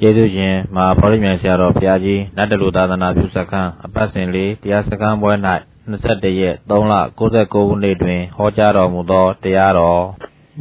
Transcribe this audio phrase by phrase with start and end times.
[0.00, 5.32] ကျေးဇူးရှင်မဟာဗောဓိမြိုင်ဆရာတော်ဘုရားကြီးနတ်တလူသာသနာပြုစခန်းအပတ်စဉ်လေးတရားစခန်းပွဲ၌
[5.90, 6.94] 21ရက်3လ
[7.26, 10.02] 69ခုနှစ်တွင် ဟောကြားတော်မူသောတရားတော်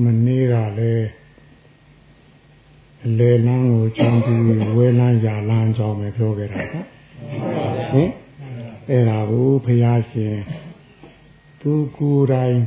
[0.03, 1.07] မနေ့ကလည်း
[3.05, 4.41] အလေလန်းကိုချမ်းပြီး
[4.75, 6.85] ဝဲလန်းရာလန်းကြောင်းပဲပြောခဲ့တာနော်
[7.91, 8.09] ဟင်
[8.89, 10.35] အဲ့ဒါကိုဘုရားရှင်
[11.61, 12.57] သူကိုယ်တိုင်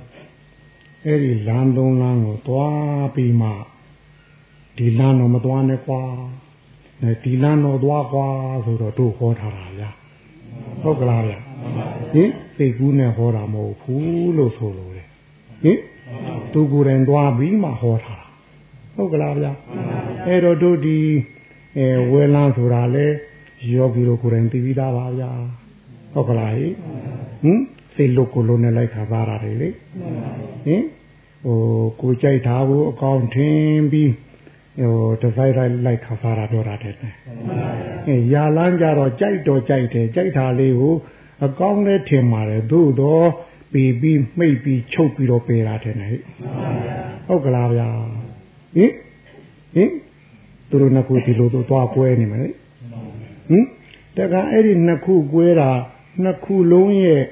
[1.04, 3.50] အဲ့ဒီလမ်းသုံးလမ်းကိုသွားပြီးမှ
[4.76, 6.02] ဒီလမ်းတော့မသွားနဲ့ကွာ
[7.22, 8.26] ဒီလမ်းတော့သွားကွာ
[8.64, 9.90] ဆိုတော့တို့ဟောထားတာဗျာ
[10.82, 11.38] ဟုတ်ကလားဗျာ
[12.12, 15.04] ဟင်စိတ်ကူးနဲ့ဟောတာမဟုတ်ဘူးလို့ဆိုလို့လေ
[15.62, 15.78] ဟင်
[16.52, 18.28] သူကိုယ်တိုင်သွားပြီးမှဟောထားတာ
[18.96, 19.52] ဟုတ်ကလားဗျာ
[20.26, 20.98] အဲ့တော့တို့ဒီ
[21.78, 23.06] အဲဝဲလန်းဆိုတာလေ
[23.72, 25.30] ယောဂီတို့ကိုယ်တိုင်သိပြီးသားပါဗျာ
[26.12, 26.60] ဟုတ်ကလားဟ
[27.50, 27.60] င်
[27.94, 29.68] စိတ်လုတ်ကိုလုံးနဲ့လိုက်ခါပါရတယ်လေ
[30.66, 30.82] ဟင်
[31.44, 31.58] ဟို
[32.00, 34.10] ကိုကြိုက်တာကိုအကောင့်ထင်းပြီး
[34.80, 36.94] ဟိုတစိုက်လိုက်လိုက်ခါစားတာပြောတာတဲ့
[38.08, 40.94] အဲရာလန်းကြတော့ကြိုက်တော့ကြိုက်တယ်ကြိုက်တာလေးကို
[41.46, 43.26] အကောင့်နဲ့ထင်ပါတယ်သို့တော့
[43.72, 46.16] ပြီးပြီးမှိတ်ပြီးချုပ်ပြီးတော့ပေးတာတဲ့ဟဲ့
[47.26, 47.88] ဟုတ်ကလားဗျာ
[48.76, 48.92] ဟင်
[49.74, 49.90] ဟင်
[50.68, 52.48] သူတို့နှစ်ခုဒီလိုတော့သွားပွဲနေမယ်လေ
[53.48, 53.64] ဟင်
[54.16, 55.70] တကအဲ့ဒီနှစ်ခုကွဲတာ
[56.22, 57.22] နှစ်ခုလုံးရဲ့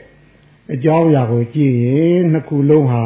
[0.75, 3.03] အကြောင်းအရာကိုကြည့်ရင်နှစ်ခုလုံးဟာ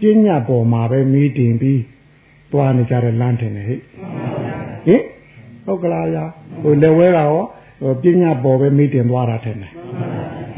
[0.00, 1.80] ပညာပေါ်မှာပဲမီးတင်ပြီး
[2.52, 3.80] သွားနေကြတဲ့လမ်းထင်တယ်ဟဲ့
[4.86, 5.02] ဟင်
[5.64, 6.24] ဟုတ်ကလားဗျာ
[6.62, 9.72] ဟိုလက်ဝဲကရောပညာပေါ်ပဲမီးတင်သွားတာထင်တယ်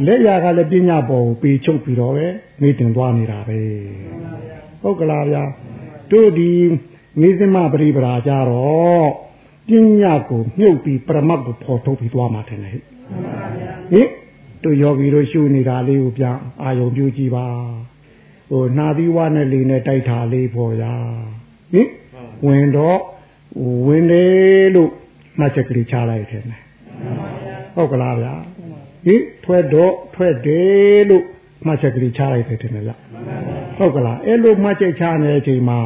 [0.06, 2.26] လက်ရကလည်းပညာပေါ်ကိုပေချုပ်ပြီးတော့ပဲ
[2.60, 3.58] မီးတင်သွားနေတာပဲ
[4.82, 5.42] ဟုတ်ကလားဗျာ
[6.10, 6.50] တို့ဒီ
[7.20, 9.06] မိစမပရိပရာကြတော့
[9.68, 9.70] ပ
[10.00, 12.82] ညာကိုမြုပ်ပြီးပရမတ်ကိုဖော်ထုတ်ပြီးသွားမှာထင်တယ်ဟဲ့
[13.92, 14.08] ဟင်
[14.64, 17.46] တို့ယောဂီတို့ရှုနေတာလေးကိုပြန်အာယုံပြုကြည့်ပါ
[18.50, 20.84] ဟိုနှာသီးဝါနဲ့လေနဲ့တိုက်တာလေးပေါ်ရ
[21.72, 21.88] ဟင်
[22.46, 22.98] ဝင်တော့
[23.86, 24.90] ဝင်တယ်လို့
[25.38, 26.42] မှတ်ချက်ကလေးချလိုက်တယ်
[27.74, 28.34] ဟုတ်ကလားဗျာ
[29.06, 31.24] ဟင်ထွက်တော့ထွက်တယ်လို့
[31.66, 32.98] မှတ်ချက်ကလေးချလိုက်တယ်တင်လား
[33.76, 35.78] ဟုတ်ကလားအဲ့လိုမှတ်ချက်ချနေတဲ့အချိန်မှာ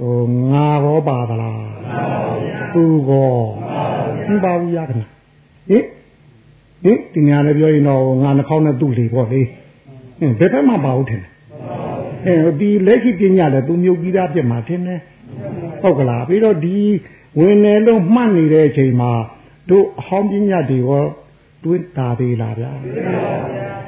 [0.00, 0.22] ဟို
[0.52, 1.62] ငါရောပါသလား
[2.74, 3.32] သူကော
[4.28, 5.06] မပါဘူးရခဏဟင်
[6.84, 9.40] ဟင်ဒီညာလည်းပြောရင်တော့ငါနှာခေါင်းနဲ့သူ့လေပေါ့လေ
[10.18, 11.30] ဟင်ဘယ်ဘက်မှပါဘူးထင်တယ်
[12.26, 15.00] အဲဒီလက်ရှိပညာလည်းသူမြုပ်ပြီးသားဖြစ်မှာထင်တယ်
[15.82, 16.78] ဟုတ်ကလားပြီးတော့ဒီ
[17.38, 19.12] ဝင်နေလို့မှတ်နေတဲ့အချိန်မှာ
[19.70, 21.04] တို့အဟောင်းပညာတွေရော
[21.64, 22.72] တွင်းတာသေးလားဗျာ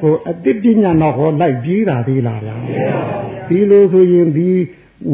[0.00, 2.56] ဟိုအတိပညာတော့ဟောလိုက်ပြေးတာသေးလားဗျာ
[3.48, 4.50] ဒီလိုဆိုရင်ဒီ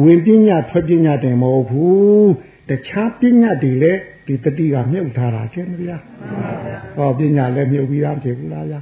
[0.03, 2.29] ဝင်ပညာထွက်ပညာတယ်မဟုတ်ဘူး
[2.69, 5.97] တခြားပညာတွေလည်းဒီတတိကမြုပ်ထားတာချင်းဗျာ
[6.97, 8.79] ဟောပညာလည်းမြုပ်ပြီးသားဖြစ်ဘူးလားဗျာ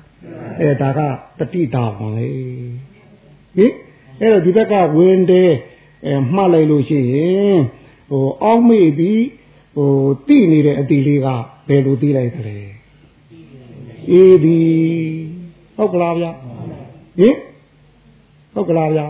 [0.61, 0.99] အဲဒါက
[1.39, 2.27] တတိတာပါလေ
[3.57, 3.73] ဟင်
[4.21, 5.51] အဲ့တော့ဒီဘက်ကဝင်တယ်
[6.05, 7.57] အဲမှတ်လိုက်လို့ရှိရင်
[8.09, 9.23] ဟိုအောက်မေ့ပြီး
[9.75, 9.91] ဟို
[10.27, 11.27] တိနေတဲ့အတီလေးက
[11.67, 12.57] ဘယ်လိုသိလိုက်သလဲ
[14.11, 14.59] အေးဒီ
[15.75, 16.31] ဟုတ်ကလားဗျာ
[17.19, 17.35] ဟင်
[18.53, 19.05] ဟုတ်ကလားဗျာ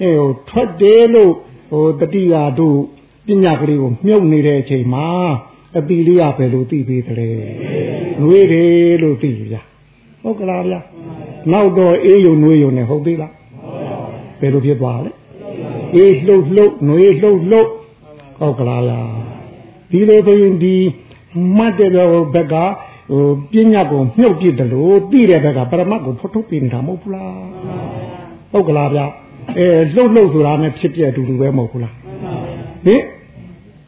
[0.00, 1.32] အဲဟိုထွက်တယ်လို့
[1.70, 2.78] ဟိုတတိယတို့
[3.26, 5.06] ပညာကလေးကိုမြုပ်နေတဲ့အချိန်မှာ
[5.78, 7.30] အပီလေးကဘယ်လိုသိပေးသလဲ
[8.20, 9.56] နှွေးတယ်လို့သိကြ
[10.22, 10.80] ဟုတ်ကလားဗျာ
[11.52, 13.32] နောက်တော့အေးယုံနှွေးယုံနဲ့ဟုတ်သေးလား
[14.40, 15.10] ဘယ်လိုဖြစ်သွားလဲ
[15.96, 17.70] အေးလှုပ်လှုပ်နှွေးလှုပ်လှုပ်
[18.42, 19.00] ဟုတ်ကလားဗျာ
[19.90, 20.76] ဒီလိုဆိုရင်ဒီ
[21.56, 21.90] မှတ်တဲ့
[22.34, 22.54] ဘက်က
[23.12, 27.34] ဟိုပညာကိုမြုပ်ပြစ်တယ်လို့သိတဲ့ဘက်ကပရမတ်ကိုဖုတ်ထုတ်ပြင်တာမဟုတ်ဘူးလား
[28.52, 29.06] ဟုတ်ကလားဗျာ
[29.58, 31.94] အဲလှုပ်လှုပ်ဆိုတာနဲ့ဖြစ်ပြအတူတူပဲမဟုတ်ဘူးလား
[32.86, 33.02] ဟင်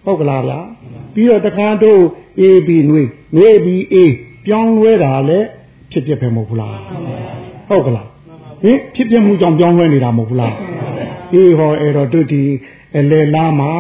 [0.05, 0.59] ဟုတ်ကလားဗျာ
[1.15, 2.01] ပြီးတော့တခါတို့
[2.41, 3.03] AB နွေ
[3.37, 3.97] နွေ B A
[4.47, 5.47] ပြောင်းလဲတာလည်း
[5.93, 6.77] ဖြစ်ပြပဲမဟုတ်ဘူးလား
[7.69, 8.09] ဟုတ်ကလား
[8.63, 10.55] ဟင်ဖြစ်ပြမှုကြောင့်ပြောင်းလဲနေတာမဟုတ်ဘူးလား
[11.35, 12.43] အေးဟောအဲ့တော့တို့ဒီ
[12.99, 13.73] အလေလားမှာ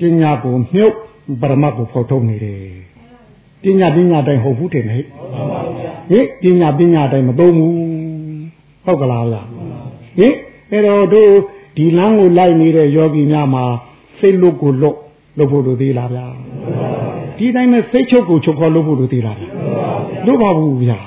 [0.00, 0.94] ပညာကိုမြုပ်
[1.40, 2.60] ပရမတ်ကိုဖော်ထုတ်နေတယ်
[3.62, 5.02] ပညာပညာတိုင်းဟုတ်ဘူးတင်ဟဲ့
[6.10, 7.74] ဟင်ပညာပညာတိုင်းမသုံးဘူး
[8.84, 9.42] ဟုတ်ကလားဗျာ
[10.18, 10.34] ဟင်
[10.70, 11.30] အဲ့တော့တို့
[11.76, 13.64] ဒီလမ်းကိုလိုက်နေတဲ့ယောဂီများမှာ
[14.18, 14.96] စိတ်လွတ်ကိုလွတ်
[15.38, 16.26] လုပ်ဖို့လိုသေးလားဗျာ
[17.38, 19.50] ဒီတိုင်းမဲ့စိတ်ချုပ်ကိုချုပ်ခေါ်လုပ်ဖို့လိုသေးလားဗျာ
[20.26, 20.98] လို့ပါဘူးဗျာ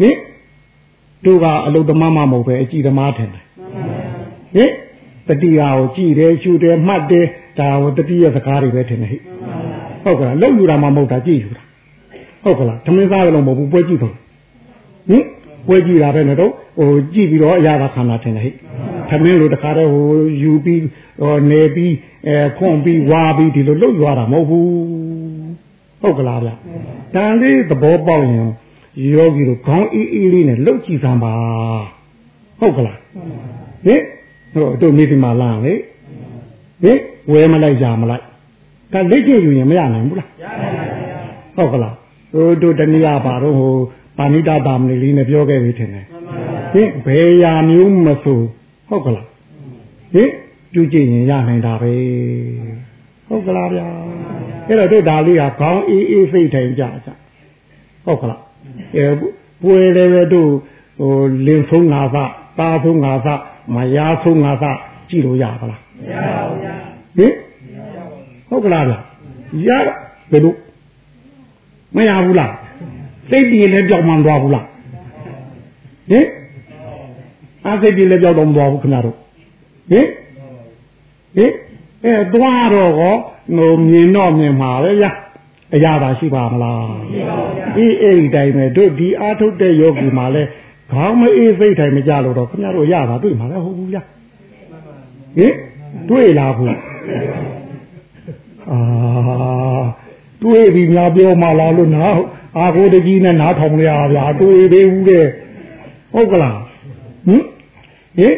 [0.00, 0.16] ဟင်
[1.24, 3.44] တို့ကအလုသမားမမဟုတ်ပဲအကြည်သမားထင်တယ်
[4.56, 4.70] ဟင်
[5.28, 7.26] တတိယကိုကြည်တယ်ရှုတယ်မှတ်တယ်
[7.58, 9.18] ဒါဟိုတတိယစကားတွေပဲထင်တယ်ဟိ
[10.04, 11.62] ဟုတ်ကလားလုံယူတာမှမဟုတ်တာကြည်ယူတာ
[12.44, 14.14] ဟုတ်ကလားသမင်းသားလည်းမဟုတ်ဘူးပွဲကြည့်တော့
[15.10, 15.24] ဟင်
[15.66, 18.50] ပွဲကြည့်တာပဲနဲ့တော့ဟိုကြည့်ပြီးတော့အရာကခန္ဓာထင်တယ်ဟိ
[19.10, 20.06] သမင်းလိုတခါတော့ဟို
[20.42, 20.82] ယူပြီး
[21.22, 21.94] ဟိုနေပြီး
[22.26, 24.68] အဲခွန်ပြီးဝါပြီးဒီလိုလှုပ်ရွာတာမဟုတ်ဘူး
[26.02, 26.50] ဟုတ်ကလားဗျ
[27.14, 28.48] တန်လေးသဘောပေါက်ရင်
[29.12, 31.34] ယောဂီတို့ခေါင်းအေးအေးလေးနဲ့လှုပ်ကြည့်စမ်းပါ
[32.60, 32.98] ဟုတ်ကလား
[33.86, 34.02] ဟင်
[34.52, 35.74] ဟိုတို့မိဒီမာလာလေ
[36.82, 36.98] ဟင်
[37.32, 38.22] ဝဲမလိုက်ကြမလိုက်
[38.92, 40.74] ဒါလက်ကျယူရင်မရနိုင်ဘူးလားရနိုင်
[41.56, 41.94] ပါဘူးဟုတ်ကလား
[42.32, 43.74] ဟိုတို့တနည်းပါတော့ဟို
[44.18, 46.06] ပါဏိတတာမဏိလေးနဲ့ပြောခဲ့ပြီထင်တယ်
[46.72, 48.40] ဟင်ဘယ်ရာမျိုးမဆို
[48.88, 49.26] ဟုတ်ကလား
[50.14, 50.30] ဟင်
[50.72, 51.92] ပြုကြည့်ရင်ရနိုင်တာပဲ
[53.28, 53.86] ဟုတ်ကလားဗျာ
[54.66, 57.10] အဲ့တော့တို့ဒါလေးကခေါင်းအေးအေးစိတ်ထိုင်ကြကြ
[58.04, 58.40] ဟုတ်ကလား
[58.96, 59.06] အဲ
[59.62, 60.50] ပွေလည်းပဲတို့
[61.00, 61.14] ဟို
[61.46, 62.16] လင်ဆုံးငါသ
[62.58, 63.28] တာဆုံးငါသ
[63.74, 64.64] မယာဆုံးငါသ
[65.10, 66.74] ကြည့်လို့ရပါလားမ ရပါဘူးဗျာ
[67.16, 67.32] ဟင်
[68.48, 68.98] ဟုတ်ကလားဗျာ
[69.68, 69.70] ရ
[70.30, 70.54] ဘယ်လို
[71.96, 72.52] မရဘူးလား
[73.30, 74.66] စိတ်တည်လည်းကြောက်မှန်သွားဘူးလား
[76.10, 76.26] ဟင်
[77.66, 79.16] အစိတ်တည်လည်းကြောက်တော့မသွားဘူးခင်ဗျားတို့
[79.90, 80.06] ဟင်
[81.36, 81.52] ဟင်
[82.04, 83.14] အဲသွားတော့ဟော
[83.56, 85.10] ဟိုမြင်တော့မြင်မှာပဲဗျာ
[85.74, 90.42] အရာသာရှိပါမလားရှိပါဘူးဗျာအေးအဲ့ဒီတိုင်းပဲတို့ဒီအာထုတ်တဲ့ယောဂီမှာလဲ
[90.92, 94.02] ခေါင်းမအေးစိတ်တိုင်းမကြလို့တော့ခင်ဗျားတို့ရတာတွေ့မှာလဲဟုတ်ဘူးဗျာ
[95.38, 95.54] ဟင်
[96.08, 96.76] တွေ့လားဘူး
[98.70, 98.78] အာ
[100.42, 102.04] တွေ့ပြီများပြောမှလားလို့နာ
[102.58, 105.26] အာကိုတကြီးနဲ့နားထောင်ရဗျာတွေ့သေးဘူးတဲ့
[106.12, 106.58] ဟုတ်ကလား
[107.26, 107.42] ဟင်
[108.18, 108.34] ဟင်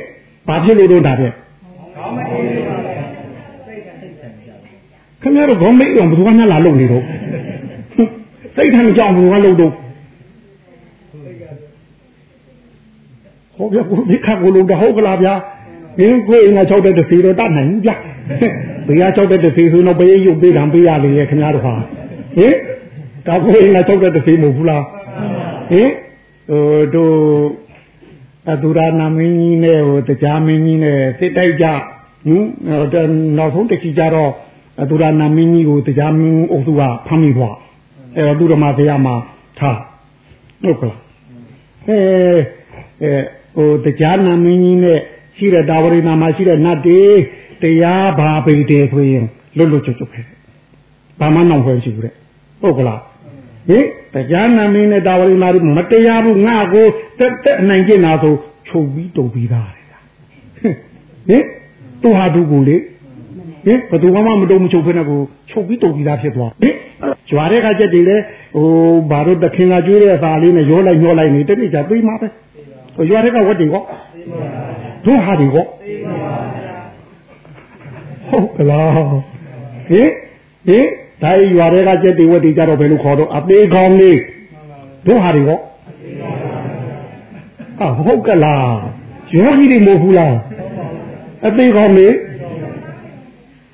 [0.46, 1.25] ဘာဖြစ်လို့တော့ဒါပြ
[1.96, 2.93] ခေါင်းမအေးစိတ်ပါလေ
[3.66, 4.31] စိတ်ကစိတ်တယ်
[5.22, 7.04] ခင်ဗျားတို့ခေါင်းမေးအောင်ဘယ်သူကမှလာလုံနေတော့
[8.56, 9.72] စိတ်ထမ်းကြောင်ဘယ်သူကလုံတော့
[13.56, 15.34] ဟောဗျာကိုဒီခါကိုလုံတော့ဟုတ်ကလားဗျာ
[15.99, 17.97] ဟင်းကိုအင်္ဂါ6တဲ့တစ်စီတော့တတ်နိုင်ဘူးဗျာ
[18.87, 21.75] ဘေးက6တဲ့တစ်စီဆိုတော့ဘေးရုပ်ပေးတာပေးရလေခင်ဗျားတို့ဟာ
[22.37, 22.55] ဟင်
[23.27, 24.85] ဒါကိုအင်္ဂါ6တဲ့တစ်စီမဟုတ်ဘူးလား
[25.71, 25.91] ဟင်
[26.49, 27.17] ဟိုတို့
[28.50, 31.67] အတူရာနာမင်းကြီးနဲ့ဟိုတရားမင်းကြီးနဲ့စစ်တိုက်ကြ
[32.27, 34.33] ဟင်နောက်ဆုံးတစ်ချီကြတော့
[34.83, 37.56] အတူရာနာမင်းကြီးကိုတရားမင်းအုပ်စုကဖမ်းမိသွား
[38.17, 39.09] အဲတော့သူတော်မဆရာမ
[39.59, 39.79] ထား
[40.62, 40.99] ဟုတ်ကလား
[41.88, 41.99] အဲ
[43.03, 43.12] အဲ
[43.56, 44.99] ဟိုတရားနာမင်းကြီးနဲ့
[45.37, 47.00] ရှိတဲ့တာဝရိနာမှာရှိတဲ့နတ်တွေ
[47.62, 49.25] တရားဘာပေတယ်ဆိုရင်
[49.56, 50.37] လွတ်လွတ်ကျွတ်ကျွတ်ခဲ့တယ်
[51.20, 52.14] ဘာမှနောက်ဖွဲ့ရှိဘူးတဲ့
[52.61, 53.00] ဟုတ်ကလား
[53.69, 53.84] ဟင်
[54.14, 56.87] တရားနာမင်းနဲ့တာဝရိနာတွေမတရားဘူးငါကို
[57.19, 58.34] တက်တက်နိုင်ကျင်တာဆို
[58.69, 59.87] ချုပ်ပြီးတုံပြီးသားတယ်
[61.29, 61.44] ဟင်
[62.02, 65.20] သူဟာသူကိုလေဟင်ဘယ်သူမှမတုံမချုပ်ဖ ೇನೆ ကို
[65.50, 66.75] ချုပ်ပြီးတုံပြီးသားဖြစ်သွားဟင်
[67.28, 68.17] ကြွားတဲ့ခါကျက်တွေလေ
[68.55, 68.67] ဟို
[69.11, 72.28] ဘာလို့တခင်ကကျွေးတဲ့အစာလေးနဲ့ရောလိုက်ညှောလိုက်နေတတိကျသိမှာပဲ
[72.96, 73.82] ဟိုရွာတဲ့ကဝတ်တွေကော
[75.06, 75.66] တို့ဟာတွေကော
[78.28, 78.90] ဟုတ်ကလား
[79.88, 80.10] ဟင်
[80.66, 80.87] ဟင်
[81.22, 84.19] ဒါရွာတဲ့ကကျက်တွေဝတ်တွေကြတော့ဘယ်လိုခေါ်တော့အသေးကောင်းလေး
[85.06, 85.58] တို့ဟာတွေကော
[87.78, 88.75] ဟာဟုတ်ကလား
[89.37, 90.37] ယောဂီတွေမဟုတ်ဘူးလား
[91.46, 92.14] အသေးကောင်းလေး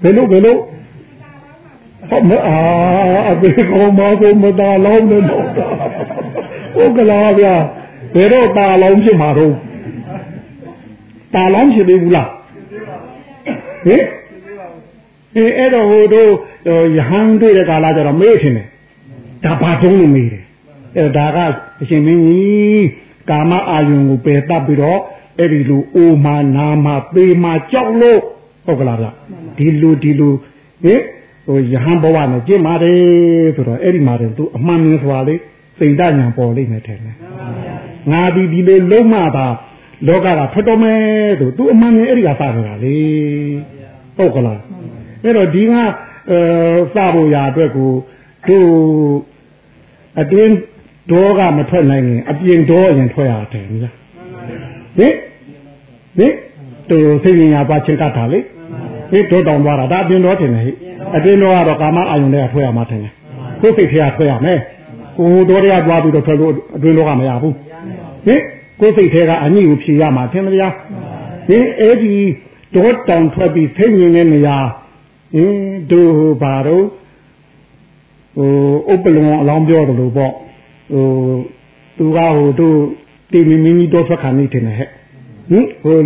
[0.03, 0.57] ဘယ်လိုဘယ်လို
[2.11, 2.59] ဟုတ်မအာ
[3.31, 5.45] အသေးကောင်းမကိုမတာလောင်းနေတော့
[6.77, 7.55] ဟုတ်ကလားဗျာ
[8.15, 9.55] ဘယ်တော့ตาလောင်းဖြစ်မှာတော့
[11.35, 12.29] ตาလောင်းဖြစ်သေးဘူးလား
[13.87, 14.03] ဟင်
[15.37, 16.31] အဲအဲ့တော့ဟိုတို့
[16.97, 18.67] ယဟန်တွေ့တဲ့ကာလကျတော့မေးထင်တယ်
[19.45, 20.45] ဒါဘာတုံးလို့မေးတယ်
[20.97, 21.39] အဲ့ဒါက
[21.83, 22.87] အရှင်မင်းကြီး
[23.31, 25.01] ကာမအာယုံကိုပယ်တတ်ပြီးတော့
[25.39, 28.21] အဲ့ဒီလိုအိုမာနာမာပေမာကြောက်လို့
[28.67, 29.09] ဟုတ်ကလားဗျ
[29.59, 30.35] ဒီလိုဒီလို
[30.85, 31.01] ဟင်
[31.47, 32.99] ဟိုယဟန်ဘဝနဲ့ကြင်ပါတယ်
[33.57, 35.41] ဆိုတော့အဲ့ဒီမှာတော့သူအမှန်မြင်စွာလေး
[35.79, 37.17] စိတ်ဓာတ်ညာပေါ်လိမ့်မယ်ထင်တယ်
[38.13, 39.47] ငါဒီဒီလေးလုံးမတာ
[40.07, 41.01] လောကကထွက်တော်မယ်
[41.41, 42.97] ဆိုသူအမှန်မြင်အဲ့ဒီကစကြတာလေ
[44.17, 44.61] ဟုတ်ကလား
[45.25, 45.73] အဲ့တော့ဒီက
[46.31, 46.39] အဲ
[46.95, 47.91] စဖို့ရာအတွက်ကို
[48.49, 48.69] တို့
[50.21, 50.55] အတွင်း
[51.11, 53.91] ဒေါကမထွက်နိုင်ရင်အပြင်ဒေါအရင်ထွက်ရတယ်ဗျာ
[54.99, 55.15] ဟင်
[56.19, 56.33] ဟင်
[56.91, 58.39] တို့သိဉာပါချင်းကတ်တာလေ
[59.11, 60.73] ဟင်ဒေါတောင်သွားတာဒါအပြင်ဒေါထင်တယ်ဟိ
[61.17, 63.13] အတွင်းဒေါကတော့ကာမအာယုန်တွေကထွက်ရမှာထင်တယ်
[63.61, 64.59] ကိုယ်စိတ်ထဲကထွက်ရမယ်
[65.19, 67.55] ကိုယ်ဒေါတွေကသွားပြီးတော့ထွက်လို့အတွင်းဒေါကမရဘူး
[68.27, 68.41] ဟင်
[68.81, 70.75] ကိုယ်စိတ်ထဲကအညိကိုဖြေရမှာထင်မလား
[71.49, 72.15] ဟင်အဲ့ဒီ
[72.75, 74.59] ဒေါတောင်ထွက်ပြီးသိဉာတဲ့နေရာ
[75.35, 76.85] ဟင်းတို့ဘာတော့
[78.37, 78.51] ဟို
[78.93, 80.33] ဥပလုံအလောင်းပြောတယ်လို့ပေါ့
[80.91, 81.05] ဟို
[81.97, 82.77] သူကဟိုတို့
[83.33, 84.77] တီမီမင်းကြီးတော့ထွက်ခါနေတယ်ဟဲ့
[85.51, 85.97] ဟင်ဟို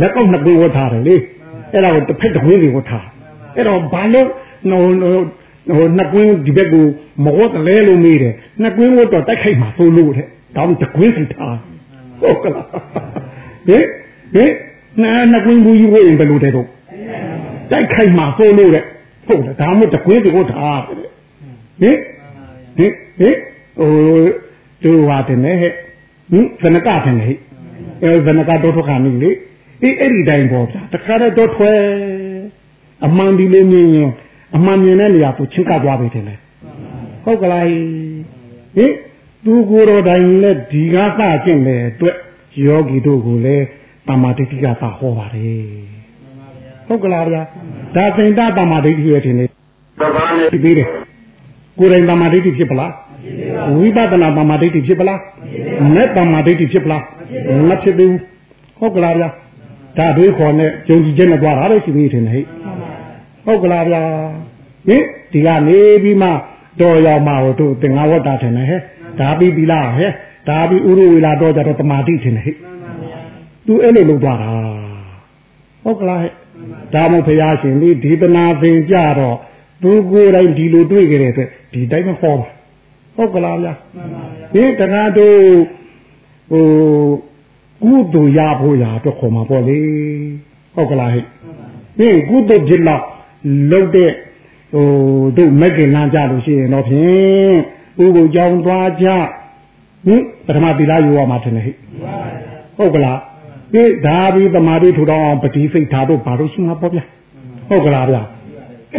[0.00, 1.16] လက်ကောက်နှစ်ပေးဝတ်ထားတယ်လေ
[1.72, 3.06] အဲ့ဒါကိုတစ်ဖက်တစ်ဝင်းတွေဝတ်ထား
[3.56, 4.28] အဲ့တော့ဘာလို့
[4.70, 4.82] ဟို
[5.76, 6.86] ဟိုနှစ်ကွင်းဒီဘက်ကို
[7.24, 11.56] မဝတ်လဲလို့မေးတယ်နှစ်ကွင်းဝတ်တော့တိုက်ခိုက်မှာဆိုလို့တဲ့ဒါမှတစ်ကွင်းစီထား
[12.20, 12.66] ဟုတ်ကလား
[13.68, 13.84] ဟင်
[14.34, 14.50] ဟင်
[15.32, 16.68] နှစ်ကွင်းဘူးကြီးဝတ်ရင်ဘယ်လိုတဲ့တော့
[17.70, 18.84] တိုက်ခိုက်မှာဆိုလို့တဲ့
[19.26, 21.96] ဟုတ်တယ်ဒါမှမဟုတ်တကွင်းတကွထားတဲ့ဟင်
[22.76, 23.36] ဟင်ဟင်
[23.78, 23.92] ဟို
[24.84, 25.72] တို့ဟာတယ်နဲ့ဟဲ့
[26.30, 27.38] ဟင်ဇနကတယ်နဲ့ဟဲ့
[28.02, 29.30] အဲဇနကတော့ထွက်ခါနေလေ
[29.82, 31.72] အေးအဲ့ဒီတိုင်းပေါ့ဗျာတခါတော့ထွဲ
[33.06, 34.10] အမှန်ဒီလေးမြင်ရင်
[34.56, 36.34] အမှန်မြင်တဲ့နေရာသူချင်းကပ်သွားပြီတယ်လေ
[37.24, 37.64] ဟုတ်ကလား
[38.76, 38.92] ဟင်
[39.44, 42.16] သူကိုယ်တော်တိုင်နဲ့ဒီကားစကျင့်တဲ့အတွက်
[42.64, 43.64] ယောဂီတို့ကိုလည်း
[44.08, 45.64] တမာတိတိကသာဟောပါတယ်
[46.86, 47.42] ဟုတ်ကလားဗျာ
[47.96, 50.90] ဒါစိန်တတမဒိဋ္ဌိရဲ့ထင်နေတဘာနဲ့ပြီးတယ်ဟ
[51.78, 52.92] ကိုယ်တိုင်တမာဒိဋ္ဌိဖြစ်ပလား
[53.76, 55.20] ဝိပဿနာတမာဒိဋ္ဌိဖြစ်ပလား
[55.94, 57.02] မဲ့တမာဒိဋ္ဌိဖြစ်ပလား
[57.68, 58.20] မဖြစ်သေးဘူး
[58.78, 59.28] ဟုတ်ကလားဗျာ
[59.98, 62.44] ဒါတွေးခေါ်နဲ့ယုံကြည်ချက်နဲ့ကြွားတာလို့ရှိသေးတယ်ဟဲ့
[63.44, 64.02] ဟုတ်ကလားဗျာ
[64.88, 66.28] ဟင်ဒီကနေပြီးမှ
[66.80, 68.80] တော်ရောက်မှတို့သင်္ဃဝတ္တထင်တယ်ဟဲ့
[69.20, 70.10] ဒါပြီးပြီလားဟဲ့
[70.48, 72.56] ဒါပြီးဥရဝေလာတော့ကြတော့တမာတိထင်တယ်ဟဲ့
[73.66, 74.50] သူအဲ့လိုလုပ်သွားတာ
[75.84, 76.32] ဟုတ်ကလားဟဲ့
[76.94, 79.36] ဒါမှဘုရားရှင်ဒီဒီပနာသင်ကြတော့
[79.82, 82.48] သူကိုယ်တိုင်ဒီလိုတွေ့ကြတဲ့အတွက်ဒီတိုင်းမဟောပါ
[83.16, 83.74] ဟုတ်ကလားဗျာ
[84.54, 85.38] ဒီတခါတို့
[86.50, 86.66] ဟို
[87.82, 89.78] ကုသိုလ်ရဖို့ရာတော့ခေါ်မှာပေါ့လေ
[90.74, 91.24] ဟုတ်ကလားဟဲ့
[91.98, 93.02] ဒီကုသိုလ်ဖြစ်တော့
[93.70, 94.10] လုတ်တဲ့
[94.74, 94.86] ဟို
[95.36, 97.56] တို့မက်ကင်လမ်းကြလို့ရှိရင်တော့ဖြင့်
[98.02, 99.06] ဥပုကြောင်းသွားကြ
[100.06, 101.76] ဟင်ပထမသီလယူရမှာထင်တယ်ဟဲ့
[102.76, 103.18] ဟုတ်ကလား
[103.74, 107.04] ဒီဒါပြီးတမာတိထူထောင်အောင်ပတိစိတ်ဓာတ်တို့ဘာလို့ရှိမှာပေါ့ဗျာ
[107.68, 108.22] ဟုတ်ကလားဗျာ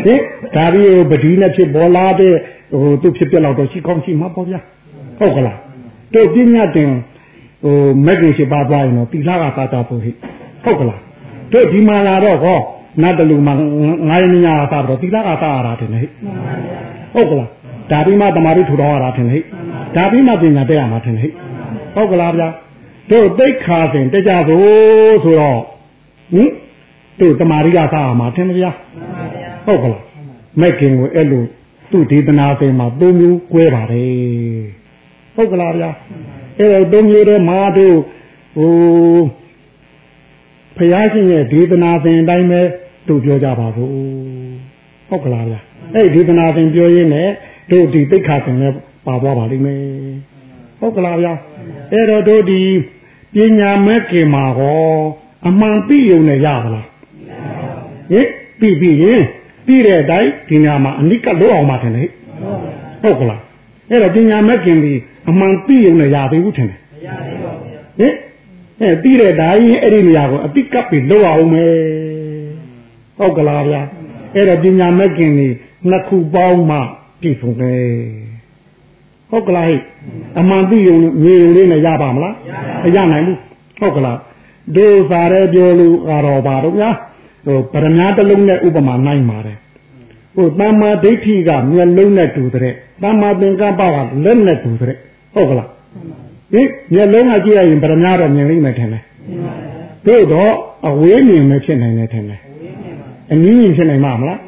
[0.04, 0.20] ဟင်
[0.56, 2.34] ဒါပြီးပတိနဲ့ဖြစ်ပေါ်လာတဲ့
[2.72, 4.60] ဟိုသူဖြစ်ပြလောက်တော့ရှိကောင်းရှိမှာပေါ့ဗျာ
[5.20, 5.58] ဟုတ်ကလား
[6.14, 6.90] တို့ပညာတင်
[7.64, 7.76] ဟို
[8.06, 10.12] မက်ကင်ရှိပါသွားရင်တော့သီလကသာတာဖို့ဟိ
[10.64, 11.00] ဟုတ်ကလား
[11.54, 12.58] တို့ဒီမှာလာတော့ဟော
[13.02, 13.54] နတ်တလူမှာ
[14.10, 16.00] ငါးရင်းညာသာတော့သီလကသာရတာတင်ဟိ
[17.14, 17.50] ဟုတ်ကလား
[17.92, 19.40] ဒါပြီးမှတမာတိထူထောင်ရတာတင်ဟိ
[19.96, 21.28] ဒါပြီးမှပညာတက်ရမှာတင်ဟိ
[21.96, 22.50] ဟုတ်ကလားဗျာ
[23.12, 25.60] တို့တိတ်ခါစဉ်တကြဖို့ဆိုတော့
[26.34, 26.50] ဟင်
[27.20, 28.72] တို့တမာတိကသာရမှာတင်ဗျာ
[29.66, 30.04] ဟုတ်ကလား
[30.62, 31.44] မက်ကင်ကိုအဲ့လို
[31.92, 34.64] သူ့ဒေသနာစဉ်မှာသုံးမျိုး꿰ပါတယ်
[35.36, 35.90] ဟုတ်ကလားဗျာ
[36.58, 37.96] အဲ့တော့သုံးမျိုးတည်းမှာတို့
[38.58, 38.72] ဟို
[40.78, 42.62] ဖယားရှင်ရဲ့ဒေသနာစဉ်အတိုင်းပဲ
[43.08, 43.94] တို့ပြောကြပါဘူး
[45.10, 45.60] ဟုတ်ကလားဗျာ
[45.94, 47.30] အဲ့ဒီဒေသနာစဉ်ပြောရင်းနဲ့
[47.72, 48.72] တို့ဒီတိတ်ခါစဉ်နဲ့
[49.06, 49.82] ပါသွားပါလိမ့်မယ်
[50.80, 51.34] ဟုတ်ကလားဗျာ
[51.92, 52.62] အဲ့တော့တို့ဒီ
[53.36, 54.80] ပညာမဲ့ကေမှာဟော
[55.48, 56.88] အမှန်သိုံနဲ့ရပါလား
[58.12, 58.28] ဟင်
[58.60, 59.22] ပြီပြီရင်
[59.66, 62.10] ပြီးတဲ့အတိုင်းဒီညာမှာအနိကလို့အောင်မှထင်တယ်
[63.02, 63.42] ဟုတ်ကလား
[63.90, 68.14] အဲ့တော့ပညာမဲ့ခင်ပြီးအမှန်သိုံနဲ့ရသေးဘူးထင်တယ်မရသေးပါဘူးဟင်
[68.82, 71.74] အဲပြီးတဲ့အတိုင်းအဲ့ဒီနေရာကိုအတိကပ်ပြီးလို့အောင်မယ်
[73.18, 73.82] ဟုတ်ကလားဗျာ
[74.36, 75.54] အဲ့တော့ပညာမဲ့ခင်ပြီး
[75.90, 76.80] နှစ်ခုပေါင်းမှ
[77.26, 77.80] ပြည့်စုံတယ်
[79.30, 79.78] ဟုတ်ကလားဟိ
[80.40, 82.36] အမှန်သိုံမြေုံလေးနဲ့ရပါမလား
[82.84, 83.40] မရနိုင်ဘူး
[83.80, 84.18] ဟုတ်ကလား
[84.76, 86.90] ဒုစာရဲပြောလို့ကတော့ပါတော့ဗျာ
[87.46, 89.58] ဟိုပရမတ်တလုံးနဲ့ဥပမာနိုင်ပါတယ်
[90.36, 94.96] ဟိုတမ္မာဒိဋ္ဌိကမျက်လုံးနဲ့တူတဲ့တမ္မာသင်္ကပ္ပကလက်နဲ့တူတဲ့
[95.34, 95.70] ဟုတ်ကလား
[96.54, 99.04] ဟင်မျက်လုံးကကြည့်ရရင်ပရမတ်တော့မြင်လိမ့်မယ်ထင်တယ်
[100.08, 100.54] တို့တော့
[100.88, 102.42] အဝေးမြင်မဖြစ်နိုင်နဲ့ထင်တယ်
[103.32, 104.40] အနည်းမြင်ဖြစ်နိုင်မှာမလား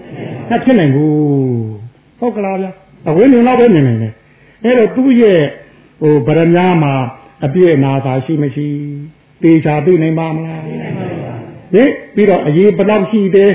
[0.50, 1.77] မဖြစ်နိုင်ဘူး
[2.20, 2.68] ဟုတ်ကလားဗျ
[3.10, 4.14] အဝေးမြင်တော့ပဲမြင်နိုင်တယ်
[4.64, 5.42] အဲ့တော့သူ့ရဲ့
[6.02, 6.94] ဟိုဗရမ ्या မှာ
[7.46, 8.68] အပြည့်အနာသာရှိမရှိ
[9.44, 10.68] တေချာသိနိုင်ပါမလားဟ
[11.82, 13.52] င်ပြီးတော့အရေးဘလောက်ရှိတယ်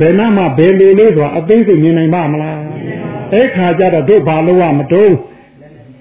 [0.00, 2.58] ဘယ်နာမှဘယ်လိုလေးဆိုတာအသိစိတ်မြင်နိုင်ပါမလား
[3.32, 5.14] အဲ့ခါကျတော့တို့ဘာလို့ရမတုံး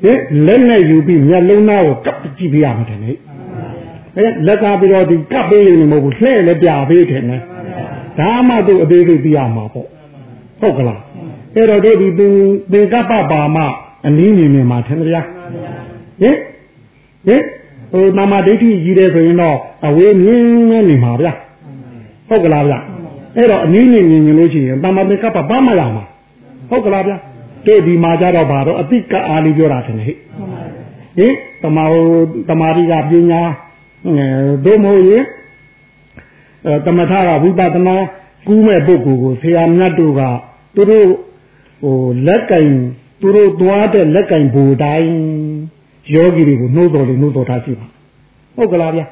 [0.04, 3.12] ဟင်လက်နဲ့ယူပြီးမျက်လုံးသားကိုကပ်ကြည့်ပြရမှာတယ်လေ
[4.18, 7.42] အဲလက်ကားပြီးတော့ဒီကပ်ပေးရင်မဟုတ်ဘူးလှဲ့လည်းပြပေးတယ်နဲ့
[8.20, 9.88] ဒါမှတို့အသေးစိတ်ပြရမှာပေါ့
[10.62, 11.02] ဟုတ်ကလား
[11.56, 12.34] အဲ့တော့တို့ဒီသင်
[12.72, 13.58] သင်ကပ္ပပါမ
[14.08, 15.16] အနည်းမြင်မြင်မှာထင်ကြ
[16.22, 16.38] ဟင်
[17.28, 17.42] ဟင်
[17.92, 19.58] ဟိုနာမဒိဋ္ဌိကြီးတယ်ဆိုရင်တော့
[19.88, 21.34] အဝေးမြင်နေနေမှာဗျာ
[22.28, 22.80] ဟုတ်ကလားဗျာ
[23.36, 26.06] အဲ့တော့အနည်းနည်းမြင်မြင်လို့ရှိရင်တမ္မာသင်္ကပ္ပဘာမှရမှာ
[26.70, 27.18] ဟုတ်ကလားဗျာ
[27.66, 30.18] တို့ဒီမှာကြတော့ဘာတော့အတိကအားလေးပြောတာထင်တယ်ဟဲ့
[31.18, 31.34] ဟင်
[31.64, 32.06] တမာဟို
[32.50, 33.42] တမာရီကပညာ
[34.66, 35.24] ဒုမဟုတ်ရင်
[36.86, 37.96] တမထကဝိပဿနာ
[38.48, 40.22] ကူးမဲ့ပုဂ္ဂိုလ်ကိုဆရာမြတ်တို့က
[40.76, 41.08] သူတို့
[41.84, 42.70] ဟိုလက်ကင်
[43.22, 45.15] သူတို့သွားတဲ့လက်ကင်ဘူတိုင်း
[46.13, 47.88] ယောဂီတွေကိုနှိုးတော်လို့နှိုးတော်ထားရှိပါ
[48.55, 49.05] ဟုတ်ကလားဗျာ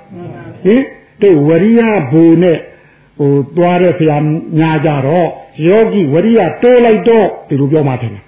[0.65, 0.81] ဟင်
[1.21, 2.57] တို့ဝရိယဘူနဲ့
[3.19, 4.17] ဟိုသွားတဲ့ဆရာ
[4.59, 5.27] ညာကြတော့
[5.67, 8.23] ယောဂီဝရိယတိုးလိုက်တော့ဒီလိုပြောမှတယ်ဟင်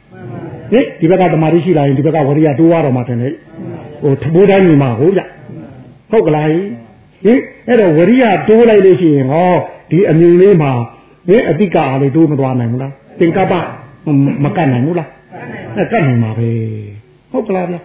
[0.99, 3.17] ဒီဘက်ကတမာတိရှိလာရင်ဒီဘက်ကဝရိယတိုးရတော့မှတယ်
[4.01, 5.21] ဟိုထဘိုးတိုင်းညီမဟုတ်ဗျ
[6.11, 9.51] ဟုတ်ကလားဟင်အဲ့တော့ဝရိယတိုးလိုက်လို့ရှိရင်ဟော
[9.91, 10.71] ဒီအမြင်လေးမှာ
[11.27, 13.53] ဟင်အတိကအားလေးတိုးမသွားနိုင်ဘူးလားသင်္ကပ္ပ
[14.43, 15.09] မကတ်နိုင်ဘူးလား
[15.77, 16.49] အဲကတ်နိုင်မှာပဲ
[17.31, 17.75] ဟုတ်ကလားဗျ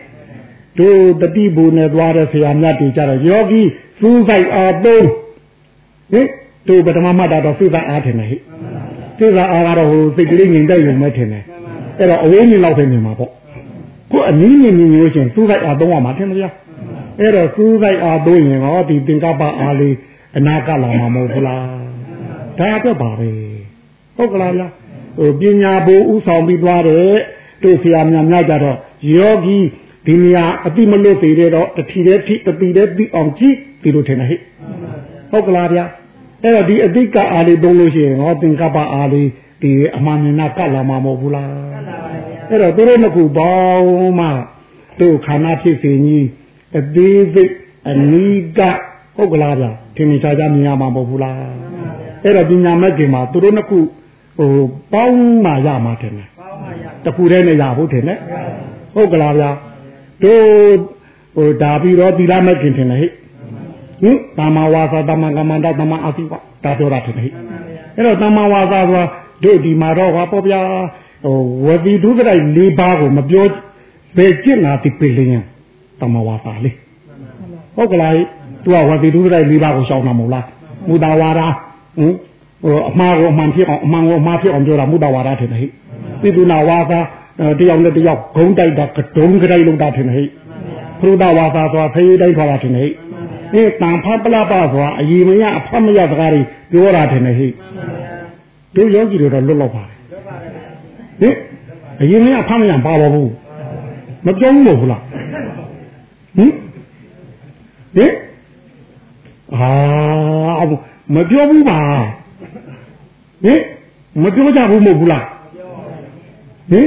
[0.78, 3.60] တို့တတိဘူနဲ့သွားတဲ့ဆရာမြတ်တွေကြတော့ယောဂီ
[4.00, 5.06] စူးစိုက်အားသုံး
[6.12, 6.26] ဟင်
[6.68, 8.36] တို့ပထမမှတ်တာတော့စိတ်သာအားထင်တယ်ဟိ
[9.18, 11.44] စိတ်သာအားကတော့ဟိုစိတ်ကလေးငြိမ်သက်ရုံနဲ့ထင်တယ်
[11.98, 13.32] အဲ့တော့အဝေးမြင်လောက်ပဲမြင်မှာပေါ့
[14.12, 16.54] ကိုအနည်းငယ်မြင်လို့ရှင်စူးစိုက်အားသုံးရမှာထင်မလား
[17.20, 19.94] အဲ့တော့စူးစိုက်အားသုံးရင်ဟောဒီသင်္ကပ္ပအားလေး
[20.36, 21.64] အနာကလာမှာမဟုတ်ဘူးလား
[22.58, 23.28] ဒါအတွက်ပါပဲ
[24.16, 24.68] ဟုတ်ကလားဗျာ
[25.18, 27.14] ဟိုပညာဘိုးဥဆောင်ပြီးသွားတယ်
[27.62, 28.76] တို့ဆရာများများကြတော့
[29.14, 29.58] ယောဂီ
[30.06, 34.40] ဒီနေရာအတိမလွတ်သေးတဲ့တော့တတိတဲ့တိတတိတဲ့ပြီးအောင်ကြည့်ဒီလိုထင်တယ်ဟဲ့
[35.30, 35.84] ဟုတ်ကလားဗျာ
[36.42, 39.28] အဲ့တော့ဒီအတိကအားလေးသုံးလို့ရှိရင်ဟောသင်္ကပ္ပအားလေး
[39.62, 41.52] ဒီအမှန်မြင်နာကတ်လာမှာမဟုတ်ဘူးလား
[42.48, 44.26] အဲ့တော့သူတို့နှစ်ခုပေါင်းမှ
[45.00, 46.26] တို့ခန္ဓာဖြစ်စဉ်ကြီး
[46.78, 47.52] အသေးစိတ်
[47.90, 48.26] အနိ
[48.58, 48.60] က
[49.16, 51.38] ဟုတ်ကလားဗျာထင်ရှားကြမြင်ရမှာမဟုတ်ဘူးလား
[52.24, 53.78] အဲ့တော့ပညာမဲ့ခင်မှာသူတို့နှစ်ခု
[54.38, 54.52] ဟို
[54.92, 56.12] ပေါင်းမှရမှာတယ်
[57.04, 58.18] တခုတည်းနဲ့ရဖို့တယ်နဲ့
[58.94, 59.50] ဟုတ်ကလားဗျာ
[60.22, 60.42] တို့
[61.36, 63.10] ဟိုဒါပြီးတော့သီလမဲ့ခင်ထင်တယ်ဟဲ့
[64.02, 66.32] ဟင်တမဝါစာတမကမန္တတမအသိဝ
[66.64, 67.32] ဒါပြောတာထင်တယ်ဟဲ့
[67.96, 69.04] အဲ့တော့တမဝါစာဆိုတာ
[69.44, 70.60] တို့ဒီမှာတော့ဟောပေါ့ဗျာ
[71.24, 73.46] ဟိုဝတိဒုက္ခလိုက်၄ပါးကိုမပြော
[74.16, 75.46] ဘယ်ကျင့်လာတိပိလင်း
[76.00, 76.76] တမဝါစာလေး
[77.76, 78.12] ဟုတ်ကလား
[78.64, 80.46] သူကဝတိဒုက္ခလိုက်၄ပါးကိုရှောင်တာမဟုတ်လား
[80.88, 81.40] မူတာဝါဒ
[81.98, 82.12] ဟင်
[82.62, 85.70] ဟိုအမှားကိုအမှန်ဖြစ်အောင်အမှန်ကိုအမှားဖြစ်အောင်ပြောတာမူတာဝါဒထင်တယ်ဟဲ့
[86.22, 87.00] ပိတုနာဝါစာ
[87.58, 90.28] တယောက်နဲ့တယောက်ဂုံးတိုက်တာကတုံးကြိုက်လို့တာထင်တယ်ဟဲ့
[91.00, 92.92] ဘုရားဝါစာဆိုတာဖေးတိုင်းထွာတာထင်တယ်ဟဲ့
[93.54, 96.40] အဲတန်ဖပလပဆိုတာအยีမရအဖမရစကားတွေ
[96.70, 97.52] ပြောတာထင်တယ်ဟဲ့
[98.74, 99.98] တို့ယောဂီတွေတော့လွတ်လောက်ပါတယ်
[101.20, 101.36] ဟင်
[102.00, 103.30] အရင်ကအဖမရပါပါဘူး
[104.26, 105.02] မပြောဘူးလို့လား
[106.36, 106.52] ဟင်
[107.96, 108.12] ဟင်
[109.54, 110.62] အာ
[111.14, 111.80] မပြောဘူးပါ
[113.44, 113.60] ဟင်
[114.22, 115.24] မပြောကြဘူးမဟုတ်ဘူးလား
[116.70, 116.86] ဟင်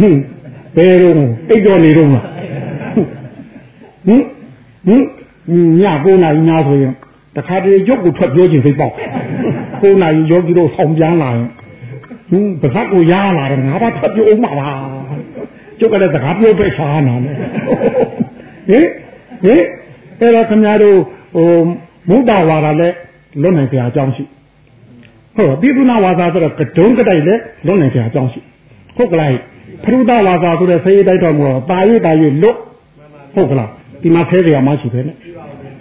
[0.00, 0.16] ဟင်
[0.76, 1.14] ဘယ်တော့
[1.50, 2.22] အိတ်တော်နေတော့ဟင်
[4.06, 5.02] ဟင်
[5.80, 6.92] ည9နာရီနာဆိုရင်
[7.36, 8.94] တခါတည်းရုပ်ကိုထွက်ပြောခြင်းစိတ်ပေါက်
[9.52, 11.48] 9နာရီယောဂီတို့ဆောင်ပြန်လာရင်
[12.30, 14.78] ဟင်းပဇက်ကိုရလာတယ်ငါဘာထွက်ပြောအောင်ပါလား
[15.78, 17.36] ကျုပ်ကလည်းစကားပြောပဲရှားနာမယ်
[18.68, 18.86] ဟင်
[19.44, 19.62] ဟင်
[20.20, 20.98] အဲ့တော့ခင်ဗျားတို့
[21.34, 21.48] ဟို
[22.08, 22.96] မုဒ္ဒဝါဒလည်း
[23.42, 24.24] လွတ်နိုင်ကြအကြောင်းရှိ
[25.36, 28.40] ဟုတ်ပိသုနာဝါစာဆိုတော့ကဒုံးကတိုက်လည်းလွတ်နိုင်ကြအကြောင်းရှိ
[28.96, 29.30] ဟုတ်ကလား
[29.84, 32.56] ဖရုဒဝါစာဆိုတဲ့ဆေးတိုက်တော်မူတော့တာရတာရလွတ်
[33.34, 33.70] ဟုတ်ကလား
[34.02, 35.16] ဒီမှာဆဲကြရမရှိပဲနဲ့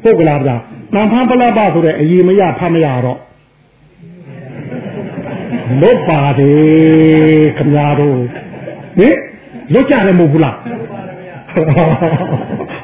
[0.04, 0.56] ဟုတ်ကလားဗျာ
[0.94, 3.20] တန်ဖန်ပလပဆိုတဲ့အည်မရဖမရတော့
[5.82, 8.18] လွတ်ပါတယ်ခင်ဗျားတို့
[9.00, 9.16] ဟင်
[9.74, 10.56] လွတ်ကြတယ်မဟုတ်ဘူးလား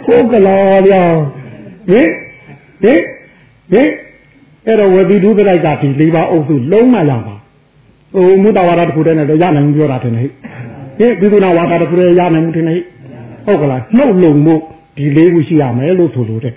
[0.06, 1.04] ဟုတ်ကလားဗျာ
[1.89, 2.08] ဟင်
[2.84, 3.02] ဟင်
[3.72, 3.89] ဟင်
[4.67, 7.36] အဲ့တော့ဝေဒီဒုဒလိုက်ကဒီ၄ပါးအုပ်စုလုံးမရပါ
[8.13, 10.30] ဟိုမုတ္တဝါဒတစ်ခုတည်းနဲ့တော့ရနိုင်ပြောတာထင်တယ်
[11.00, 12.80] ဟဲ့ဒီကုနာဝါဒတစ်ခုတည်းရနိုင်မှုထင်တယ်
[13.45, 14.56] ဟုတ်ကလားနှုတ်လုံမှု
[14.97, 16.54] ဒီလေးခုရှိရမယ်လို့ဆိုလို့တဲ့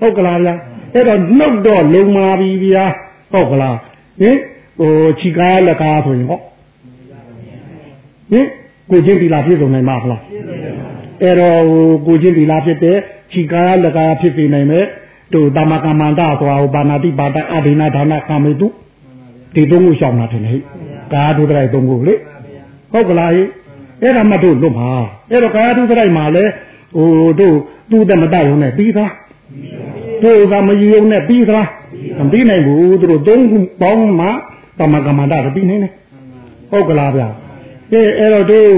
[0.00, 0.54] ဟုတ်ကလားဗျာ
[0.94, 2.84] အဲ့တော့နှုတ်တော့လုံမာပြီဗျာ
[3.32, 3.76] ဟုတ်ကလား
[4.20, 4.36] ဟင်
[4.78, 6.40] ဟိုခြိကားလက်ကားဆိုရင်ဟော
[8.30, 8.46] ဟင်
[8.90, 10.22] ကိုချင်းဒီလာပြည့်စုံနိုင်မှာလား
[11.22, 11.62] အဲ့တော့
[12.06, 12.98] ကိုချင်းဒီလာဖြစ်တဲ့
[13.32, 14.86] ခြိကားလက်ကားဖြစ်နေနိုင်မယ်
[15.32, 18.66] တို့တမကမန္တသွားဟိုဘာနာတိပါဒအဒိနာဒါနကာမေတု
[19.54, 20.60] ဒီသုံးခုရှောင်တာထင်တယ်
[21.12, 22.14] ကာဒုဒရိုက်သုံးခုလေ
[22.92, 23.30] ဟုတ်ကလား
[24.02, 24.90] အဲ့ဒါမှတို့လွတ်မှာ
[25.30, 26.44] အဲ့တော့ကာဒုဒရိုက်မှာလဲ
[26.96, 27.56] ဟိုတို့
[27.90, 29.12] သူ့တမတရုံနဲ့ပြီးသား
[30.22, 31.66] တို့ကမယူုံနဲ့ပြီးသား
[32.18, 34.28] မပြီးနိုင်ဘူးသူတို့သုံးခုပေါင်းမှ
[34.78, 35.92] တမကမန္တပြီးနေတယ်
[36.70, 37.28] ဟုတ်ကလားဗျာ
[37.92, 38.70] အဲအဲ့တော့တို့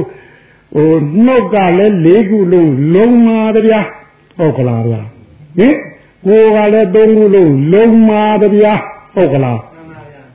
[0.75, 0.93] ဟို
[1.27, 3.81] နှုတ်ကလည်း၄ခုလုံးလုံးမာဗျာ
[4.39, 5.01] ဟုတ်ကလားဗျာ
[5.59, 5.75] ဟင်
[6.27, 8.75] ကိုယ်ကလည်းသုံးခုလုံးလုံးမာဗျာ
[9.15, 9.59] ဟုတ်ကလား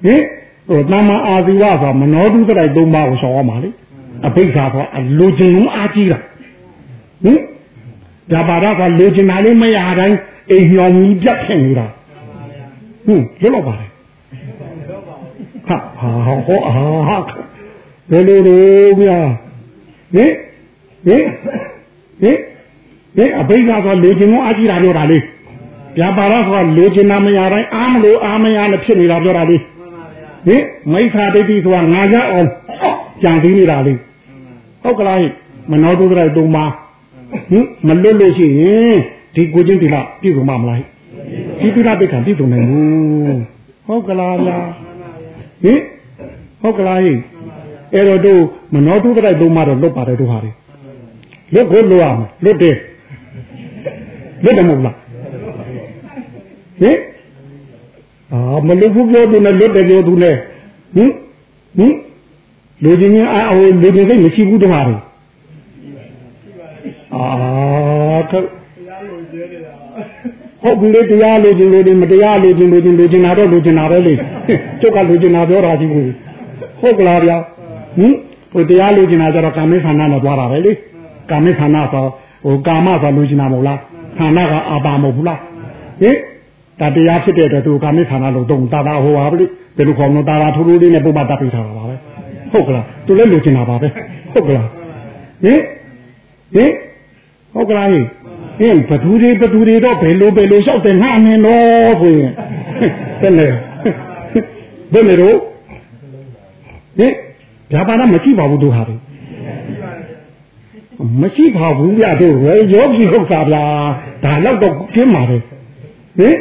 [0.06, 0.22] ဟင်
[0.68, 3.70] ဟိုတမ္မာအာဇီဝဆိုမနောတုတ္တရိုက်သုံးပါးကိုရှောင်ရမှာလေ
[4.28, 6.20] အဘိဓါဆိုအလိုချင်လုံးအားကြီးတာ
[7.24, 7.40] ဟင်
[8.32, 10.18] ဒါပါတော့ကလိုချင်တာလေးမရတိုင်း
[10.52, 11.88] အိမ်ညောင်ကြီးပြတ်ဖြစ်နေတာ
[13.06, 13.90] ဟင်လွတ်တော့ပါတယ်
[15.68, 16.10] ဟာဟာ
[16.48, 17.18] ဟောအာ
[18.10, 18.58] ဘယ်လိုလဲ
[19.00, 19.20] ဗျာ
[20.14, 20.32] ဟင်
[21.06, 21.24] ဟင်
[22.22, 22.38] ဟင်
[23.16, 25.18] ဟင်အဘိဓါဆိုလိုချင်လုံးအားကြီးတာပြောတာလေ
[25.98, 29.58] ဗျာပါတော့ကလိုချင်တာမရတိုင်းအားမလို့အားမရနဲ့ဖြစ်နေတာပြောတာလေ
[30.48, 32.48] ဟင်မိစ္ဆာဒိဋ္ဌိဆိုတာငါရအောင်
[33.24, 33.94] ကြံပြီးနေတာလေ
[34.84, 35.20] ဟုတ်ကလား
[35.72, 36.66] မနောတုဒ္ဒရိုက်တုံးပါ
[37.50, 38.98] ဟင်မလွတ်လို့ရှိရင်
[39.36, 40.80] ဒီကိုချင်းဒီလားပြည့်စုံမှာမလား
[41.62, 43.42] ဒီပိဋကပိဋကပြည့်စုံနိုင်ဘူး
[43.88, 44.58] ဟုတ်ကလားဗျာ
[45.64, 45.80] ဟင်
[46.62, 47.14] ဟုတ်ကလားဟိ
[47.94, 48.42] အဲ့တော့တို့
[48.74, 50.52] မနောတုဒ္ဒရိုက်တုံးမှာတော့လွတ်ပါတယ်တို့ဟာလေ
[51.54, 52.76] လွတ်ကိုလွတ်ရမယ်လွတ်တယ်
[54.44, 54.96] လွတ်တယ်မဟုတ်လား
[56.82, 56.98] ဟင်
[58.34, 60.36] အာမလွတ်ဘူးပြောသူနဲ့လွတ်တယ်ပြောသူနဲ့
[60.96, 61.12] ဟင်
[61.78, 61.94] ဟင်
[62.84, 65.00] လူချင်းချင်းအာဟိုလူချင်းစိတ်မရှိဘူးတမှားတယ်
[67.14, 67.24] အာ
[70.62, 74.14] ဟုတ်ဘူးလေတရားလူချင်းလူတွေမတရားလူချင်းလူချင်းလူချင်းနာတော့လူချင်းနာပဲလေ
[74.82, 76.12] ကျုပ်ကလူချင်းနာပြောတာကြီးဘူး
[76.82, 77.38] ဟုတ်ကလားဗျာ
[77.98, 78.14] ဟင်
[78.52, 80.72] ဟိုတရားလူချင်းနာကြတော့ကာမိခန္ဓာနဲ့သွားတာပဲလေ
[81.30, 82.06] ကာမိခန္ဓာဆို
[82.46, 83.80] ဟိုကာမဆိုလူချင်းနာမဟုတ်လား
[84.18, 85.40] ခန္ဓာကအာပါမဟုတ်ဘူးလား
[86.02, 86.16] ဟင်
[86.80, 89.46] ဒါတရားဖြစ်တဲ့အတွက်သူကာမိခန္ဓာလို့တုံတာတာဟိုပါလေ
[89.78, 91.96] ဘယ်လိုခေါ်လို့တာတာထိုးထိုးလေးနဲ့ပုပ္ပတတ်ပြီးထားတာပါပဲ
[92.52, 93.88] ဟုတ်ကလားသူလည်းလူချင်းနာပါပဲ
[94.34, 94.68] ဟုတ်ကလား
[95.44, 95.60] ဟင်
[96.56, 96.72] ဟင်
[97.54, 98.06] ဟုတ်ကလားဟင်
[98.60, 102.32] ဟင်ဘသူတွေဘသူတွေတော့ဘယ်လိုဘယ်လိုလျှောက်တယ်ငါမင်းတော့ဆိုရင်
[103.22, 103.48] ဘယ်လဲ
[104.94, 105.40] ဘယ်လဲတော့ဟ
[106.98, 107.14] ဟင်
[107.72, 108.96] ဗျာပါဒမရှိပါဘူးတို့ဟာတွေ
[111.22, 113.64] မရှိပါဘူးဗျတို့ဝယ်ရောပြီဟုတ်တာဗျာ
[114.24, 115.38] ဒါတော့တော့ကျင်းပါပဲ
[116.18, 116.36] ဟင်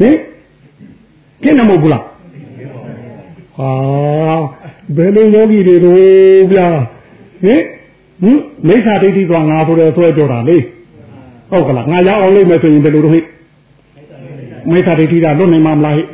[0.00, 0.16] ဟင်
[1.42, 2.02] ကျင်းနေမဟုတ်ဘူးလား
[3.56, 3.70] ဟာ
[4.96, 5.98] ဘယ်လိုယောဂီတွေတို့
[6.52, 6.66] ဗျာ
[7.44, 7.62] ဟင်
[8.22, 10.56] ဟင်မိစ္ဆာဒိဋ္ဌိကငါဆိုတယ်ဆွဲကြောတာလေ
[11.50, 13.20] ဟုတ်ကလားငါရောက်အောင်လုပ်မယ်ဆိုရင်ဘယ်လိုလုပ်ဟိ
[14.70, 16.04] မိစ္ဆာဒိဋ္ဌိကလွတ်နိုင်မှာမလားဟိ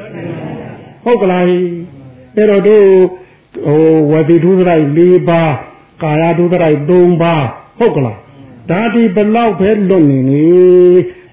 [1.05, 1.45] ဟုတ်ကလား
[2.37, 2.85] အဲ့တော့တို့
[3.67, 5.53] ဟိုဝတိဒုစရိုက်၄ပါး
[6.03, 6.91] ကာယဒုစရိုက်၃
[7.23, 7.45] ပါး
[7.79, 8.19] ဟုတ်ကလား
[8.71, 10.45] ဒါဒီဘလောက်ပဲလွတ်နေနေ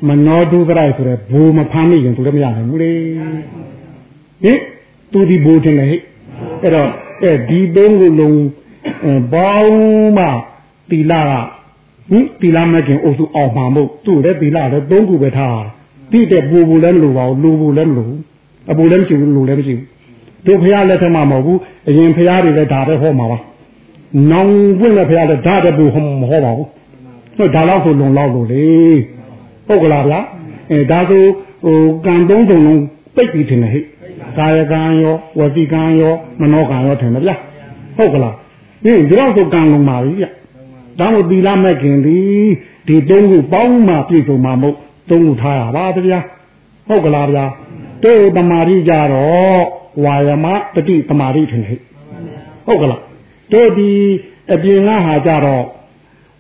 [0.08, 2.92] မနောဒုစရိုက်ဆိုတဲ့ဘူမဖမ်းမိရင်သူလည်းမရနိုင်ဘူးလေ
[4.44, 4.60] ဟင်
[5.12, 5.98] သူဒီဘူတင်လေဟိ
[6.62, 6.90] အဲ့တော့
[7.24, 8.40] အဲဒီသုံးခုလုံး
[9.34, 10.26] ဘောင်းမှ
[10.90, 11.32] တီလာက
[12.10, 15.60] ဟင်တီလာမကင်အုပ်စုအောင်မှာမို့သူ့လည်းတီလာလည်းသုံးခုပဲထား
[16.12, 18.20] တိတဲ့ပူပူလည်းမလိုပါဘူးလူပူလည်းမလိုဘူး
[18.72, 19.86] အပူလည်းမရှိဘူးလူလည်းမရှိဘူး
[20.46, 23.40] တို့ဖះလက်ထက်မှာမဟုတ်ဘူးအရင်ဖះတွေလည်းဒါပဲဟောမှာပါ
[24.32, 26.68] နောင်ပွင့်တဲ့ဖះလည်းဒါတပူဟောမဟောပါဘူး
[27.38, 28.66] ဟိုဒါတော့ဆိုလုံလောက်လို့လေ
[29.68, 30.20] ဟုတ်ကလားဗျာ
[30.72, 31.24] အဲဒါဆို
[31.66, 32.82] ဟိုကံသုံးစုံလုံး
[33.16, 33.84] ပိတ်ပြီးထင်တယ်ဟဲ့
[34.38, 37.36] ကာယကံရောဝစီကံရောမနောကံရောထင်တယ်ဗျာ
[37.98, 38.36] ဟုတ်ကလား
[38.84, 40.26] ဟင်းဒီတော့ဆိုကံလုံးပါပြီဗျ
[41.00, 42.18] ဒါမို့သီလမဲ့ခင်ဒီ
[42.88, 44.76] ဒီသုံးခုပေါင်းမှပြည့်စုံမှာမို့
[45.10, 46.20] သုံးခုထားရပါဗျာ
[46.88, 47.46] ဟုတ်ကလားဗျာ
[48.04, 49.62] တို့တမာရီကြတော့
[50.04, 51.80] ဝါယမတတိတမာရီထင်ဟဲ့
[52.66, 53.02] ဟုတ်ကလား
[53.52, 53.90] တို့ဒီ
[54.54, 55.64] အပြင်ကဟာကြတော့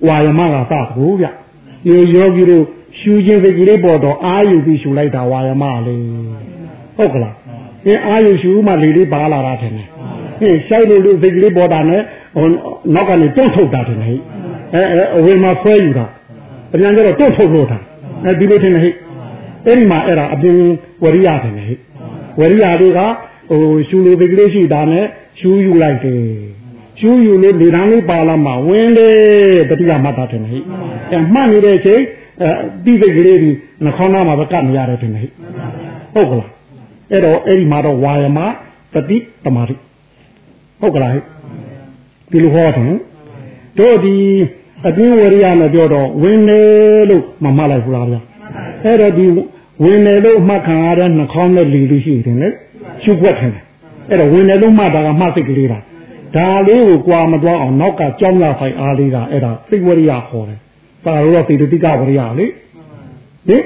[0.07, 1.25] ဝါယမကသဘူးဗျ
[1.87, 2.65] ယောယောဂီတို့
[2.99, 6.03] ရှူခြင်းစိတ်ကလေးပေါ်တော့အာယူပြီးရှူလိုက်တာဝါယမလေး
[6.97, 7.35] ဟုတ်ကလား
[7.85, 9.87] အင်းအာယူရှူမှလေလေးပါလာတာထင်တယ်
[10.39, 12.01] ဟင်းရှိုက်လို့လို့စိတ်ကလေးပေါ်တာနဲ့
[12.35, 12.47] ဟို
[12.95, 14.19] နောက်ကနေတွန့်ထုတ်တာထင်တယ်ဟဲ့
[14.73, 16.05] အဲအဲအဝေမှာဆွဲယူတာ
[16.73, 17.77] အပြန်ကျတော့တွန့်ထုတ်လို့တာ
[18.25, 18.93] အဲဒီလိုထင်တယ်ဟဲ့
[19.65, 20.55] အဲ့ဒီမှာအဲ့ဒါအပြင်
[21.03, 21.77] ဝရိယထင်တယ်ဟဲ့
[22.39, 22.99] ဝရိယတွေက
[23.49, 25.05] ဟိုရှူလို့စိတ်ကလေးရှိတာနဲ့
[25.39, 26.21] ရှူယူလိုက်တယ်
[26.99, 29.09] ရှူယူလို့လေတန်းလေးပါလာမှဝင်လေ
[29.69, 30.57] တတိယမှတ်တာတယ်ဟိ
[31.11, 32.26] အဲမှတ်နေတဲ့အချိန်အဲ
[32.85, 33.49] တိစိတ်ကလေးဒီ
[33.83, 35.21] နှခေါင်းသားမှာပဲကတ်နေရတယ်တယ်ဟိ
[36.13, 36.49] ဟုတ်ကလား
[37.11, 38.39] အဲ့တော့အဲ့ဒီမှာတော့ဝါယမ
[38.93, 39.75] တတိတမာတိ
[40.81, 41.19] ဟုတ်ကလားဟိ
[42.31, 42.95] ဒီလိုဟောတယ်
[43.79, 44.15] တို့ဒီ
[44.87, 46.61] အတွင်းဝရိယနဲ့ပြောတော့ဝင်လေ
[47.09, 48.21] လို့မမှတ်လိုက်ဘူးလားဗျာ
[48.85, 49.25] အဲ့တော့ဒီ
[49.83, 52.49] ဝင်လေလို့မှတ်ခံရတဲ့နှခေါင်းနဲ့လီလို့ရှိတယ်လေ
[53.03, 53.53] ရှုွက်တယ်
[54.09, 55.79] အဲ့တော့ဝင်လေလို့မှတ်တာကမှတ်စိတ်ကလေးတာ
[56.35, 60.59] ဒါလေးကိုကြွာမသွားအောင်နောက်ကကြောင်းရဖိုင်အားလေးကအဲ့ဒါစိတ်ဝရိယခေါ်တယ်
[61.07, 62.45] ပါလို့တော့သေတတိကဝရိယလေ
[63.47, 63.61] ဟင်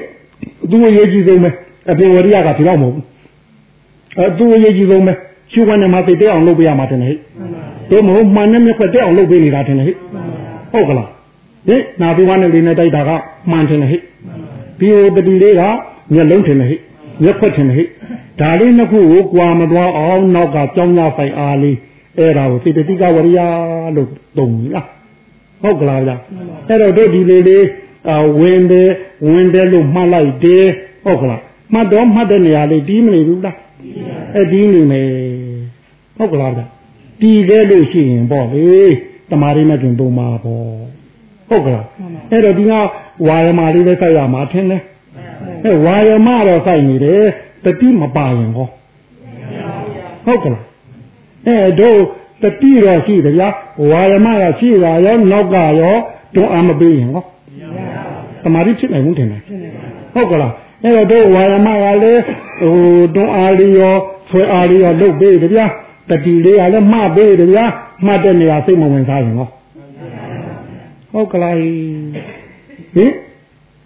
[0.70, 1.50] သူ့ရေးကြည့်ဆုံးပဲ
[1.90, 3.04] အပြင်ဝရိယကဒီတော့မဟုတ်ဘူး
[4.18, 5.12] အဲသူ့ရေးကြည့်ဆုံးပဲ
[5.52, 7.16] ရှုခွင့်နဲ့မှသိတဲ့အောင်လုပ်ပေးရမှာတင်ဟဲ့
[7.90, 9.94] တို့မဟုတ်မှန်နဲ့မြက်ခွက်တဲ့အောင်လုပ်ပေးနေတာတင်ဟဲ့
[10.72, 11.10] ဟုတ်ကလား
[11.68, 13.10] ဟင်နာပြီးဝါနဲ့လေးနဲ့တိုက်တာက
[13.50, 14.00] မှန်တင်ဟဲ့
[14.80, 15.62] ဒီတတိလေးက
[16.12, 16.78] မျက်လုံးတင်ဟဲ့
[17.22, 17.86] မျက်ခွက်တင်ဟဲ့
[18.40, 21.76] ဒါလေးနှစ်ခုကိုကြွာမသွားအောင်နောက်ကကြောင်းရဖိုင်အားလေး
[22.18, 23.38] အဲ့ဒါကိုစေတသိကဝရိယ
[23.96, 24.86] လို့သုံးလား
[25.62, 26.16] ဟုတ်ကလားဗျာ
[26.68, 27.66] အဲ့တော့တို့ဒီလေးလေး
[28.40, 28.90] ဝင်တယ်
[29.28, 30.64] ဝင်တယ်လို့မှတ်လိုက်တယ်
[31.04, 31.40] ဟုတ်ကလား
[31.72, 33.56] မှတ်တော့မှတ်တဲ့နေရာလေးတီးမနေဘူးလား
[34.34, 35.08] အဲ့ဒီနေမယ်
[36.16, 36.64] ဟုတ်ကလားဗျာ
[37.20, 38.66] တီးခဲ့လို့ရှိရင်ပေါ့လေ
[39.30, 40.64] တမာရီနဲ့တွင်ပုံမှာပေါ့
[41.48, 41.86] ဟုတ်ကလား
[42.30, 42.72] အဲ့တော့ဒီက
[43.26, 44.82] ဝါယမလေးလည်းစိုက်ရမှာထင်တယ်
[45.64, 47.22] အဲ့ဝါယမတော့စိုက်နေတယ်
[47.64, 48.68] တတိမပါရင်ဟော
[50.26, 50.64] ဟုတ်ကလား
[51.46, 51.98] အဲတို့
[52.42, 53.48] တတိတော့ရှိတယ်ဗျာ
[53.90, 55.96] ဝါယမကရှိတာရောနောက်ကရော
[56.34, 57.24] တွန်းအားမပေးရင်ဟော
[58.44, 59.40] တမာရီဖြစ်နိုင်ဘူးထင်တယ်
[60.14, 60.52] ဟုတ်ကလား
[60.82, 62.22] အဲ့တော့တို့ဝါယမကလည်း
[62.60, 62.76] ဟို
[63.14, 63.94] တွန်းအားလေးရော
[64.30, 65.66] ဆွဲအားလေးရောလုပ်ပေးတယ်ဗျာ
[66.10, 67.64] တတိလေးကလည်းမှတ်ပေးတယ်ဗျာ
[68.06, 69.48] မှတ်တဲ့နေရာစိတ်မဝင်စားရင်ဟော
[71.12, 73.12] ဟုတ်ကလားဟင်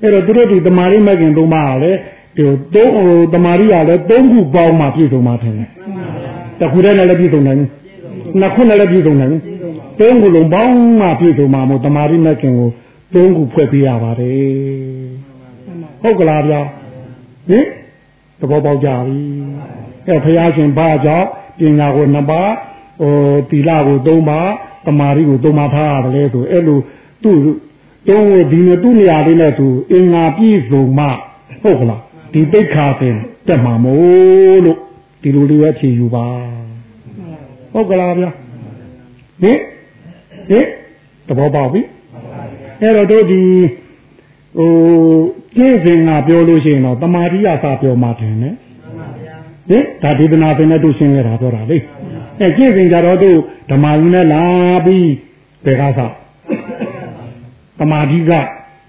[0.02, 1.98] အဲ့တော့သူတို့ဒီတမာရီမကင်သုံးပါကလည်း
[2.36, 5.68] ဒီသုံးဟိုတမာရီကလည်းသုံးခုပေါင်းမှပြည့်စုံမှထင်တယ်
[6.60, 7.70] တခုတည်းနဲ့လည်းပြည့်စုံနိုင်ဘူး
[8.40, 9.42] နှစ်ခုနဲ့လည်းပြည့်စုံနိုင်ဘူး
[10.00, 12.70] သုံးခုလုံးပေါင်းမှပြည့်စုံမှာမို့တမာရီမကင်ကို
[13.14, 15.06] သုံးခုဖွဲ့ပေးရပါတယ်
[16.02, 16.60] ဟုတ်ကလားဗျာ
[17.48, 17.64] ဟင်
[18.40, 19.18] သဘောပေါက်ကြပြီ
[20.06, 21.26] အဲဘုရားရှင်ဘာကြောင့်
[21.58, 22.52] ပညာကိုနှစ်ပါး
[23.00, 23.12] ဟို
[23.50, 24.50] သီလကိုသုံးပါး
[24.86, 26.78] တမာရီကိုသုံးပါးထားရတယ်ဆိုအဲ့လို
[27.22, 27.38] သူ့
[28.08, 31.06] တုံးဒီနဲ့သူ့နေရာလေးနဲ့သူအင်္ဂါပြည့်စုံမှ
[31.62, 34.78] ဟုတ်ကလားဒီတိတ်ခါပင်တက်မှာမို့လို့
[35.22, 36.26] ဒီလိုလေးပဲဖြေယူပါ
[37.76, 38.30] ဟုတ်ကလားဗျာ
[39.42, 39.58] ဟင်
[40.50, 40.66] ဟင်
[41.26, 41.80] သဘောပေါက်ပြီ
[42.80, 43.42] အဲ့တော့တို့ဒီ
[44.56, 44.70] ဟို
[45.56, 48.54] ကျင့်စဉ်ကပြောလို့ရှိရင်တော့တမာတိယစာပြောမှတယ်နဲ့
[49.68, 51.78] ဟင်ဒါဒေသနာပင်နဲ့တို့ရှင်းရတာပြောတာလေ
[52.40, 53.38] အဲကျင့်စဉ်ကြတော့တို့
[53.70, 54.42] ဓမ္မယူနဲ့လာ
[54.84, 55.10] ပြီး
[55.64, 56.14] ဘယ်ကစား
[57.78, 58.32] တမာတိက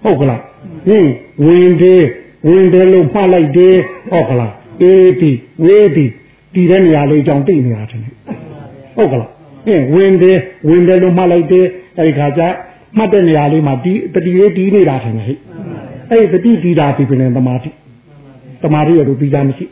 [0.02, 0.42] ဟုတ်ကလား
[0.88, 1.06] ဟင်
[1.44, 2.04] ဝင်သေး
[2.46, 3.76] ဝင်တယ်လို့မှတ်လိုက်တယ်
[4.10, 5.30] ဟုတ်ကလားအေးဒီ
[5.64, 6.06] ဝေးဒီ
[6.54, 8.02] ဒီတဲ့နေရာလေးကြောင့်တိတ်နေတာတယ်
[8.98, 9.30] ဟုတ်ကလား
[9.66, 11.66] ဟင်ဝင်တယ်ဝင်တယ်လို့မှတ်လိုက်တယ်
[11.98, 12.42] အဲဒီခါကျ
[12.96, 15.38] မှတ်တဲ့နေရာလေးမှာဒီတတိလေးတီးနေတာထင်တယ်ဟဲ့
[16.10, 17.70] အဲ့ဒီတတိတီးတာပြီပြင်သမာဓိ
[18.62, 19.66] သမာဓိရလို့ပြီးကြမရှိ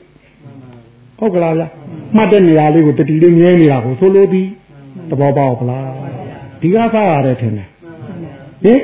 [1.18, 1.68] ဟုတ်ကလားဗျာ
[2.16, 4.48] မှတ်တဲ့နေရာလေးကိုတတိလေးငဲနေတာကိုဆိုလိုပြီး
[5.10, 5.88] သဘောပေါက်လား
[6.60, 7.68] ဒီကစားရတယ်ထင်တယ်
[8.64, 8.80] ဟင်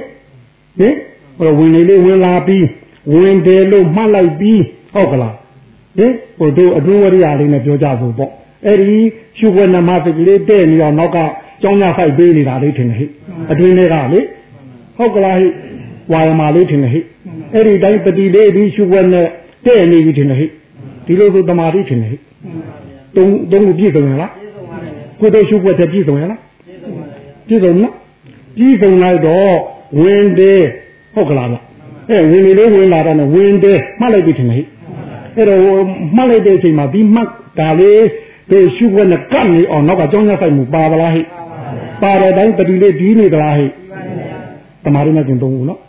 [0.78, 0.94] ဟင်
[1.38, 2.66] ဟိုဝင်နေလေးဝင်လာပြီး
[3.12, 4.61] ဝင်တယ်လို့မှတ်လိုက်ပြီး
[4.94, 5.35] ဟုတ်ကလား
[5.98, 8.33] ဟင်ဟိုတို့အတွင်းဝရိယလေးနဲ့ပြောကြဖို့ပေါ့
[8.66, 8.98] အဲ့ဒီ
[9.38, 11.18] ရှုွယ်နမသကလေးတဲ့နေတော့နောက်က
[11.62, 13.07] ကြောင်းရဖိုက်ပေးနေတာလေးထင်တယ်ဟိ
[13.51, 14.20] အတွင်းတွေကလေ
[14.96, 15.46] ဟုတ်ကလားဟိ
[16.12, 17.01] ဝါရမလေးထင်တယ်ဟိ
[17.55, 19.27] အဲ့ဒီတိုင်းပတိလေးပြီးရှုွယ်နဲ့
[19.66, 20.46] တဲ့နေပြီထင်တယ်ဟိ
[21.07, 22.18] ဒီလိုဆိုတမာတိထင်တယ်ဟိ
[23.16, 24.33] တုံးတုံးကိုပြည့်စုံရလား
[25.20, 26.40] ကိုတို့ရှုွယ်တဲ့ပြည့်စုံရလား
[27.48, 27.94] ပြည့်စုံနော်
[28.57, 29.55] ပြည့်စုံလိုက်တော့
[30.01, 30.62] ဝင်တယ်
[31.14, 31.57] ဟုတ်ကလားဗျ
[32.09, 34.62] အဲဝင်နေလေးဝင်လာတော့ဝင်တယ်မှတ်လိုက်ပြီထင်တယ်ဟိ
[35.37, 35.61] အဲ့တော့
[36.16, 38.03] မှတ်လိုက်တဲ့အချိန်မှာဒီမှတ်ဒါလေး
[38.50, 41.22] ဒီရှုွက်နဲ့ကပ်နေအောင်နောက်ကကြောင်းရဆိုင်မှုပါပါလားဟိ
[42.02, 43.66] ပါတဲ့တိုင်းပတိလေးဒီနေသလားဟိ
[44.85, 45.81] တမာရနဲ့ကျင်သုံးဘူးနော်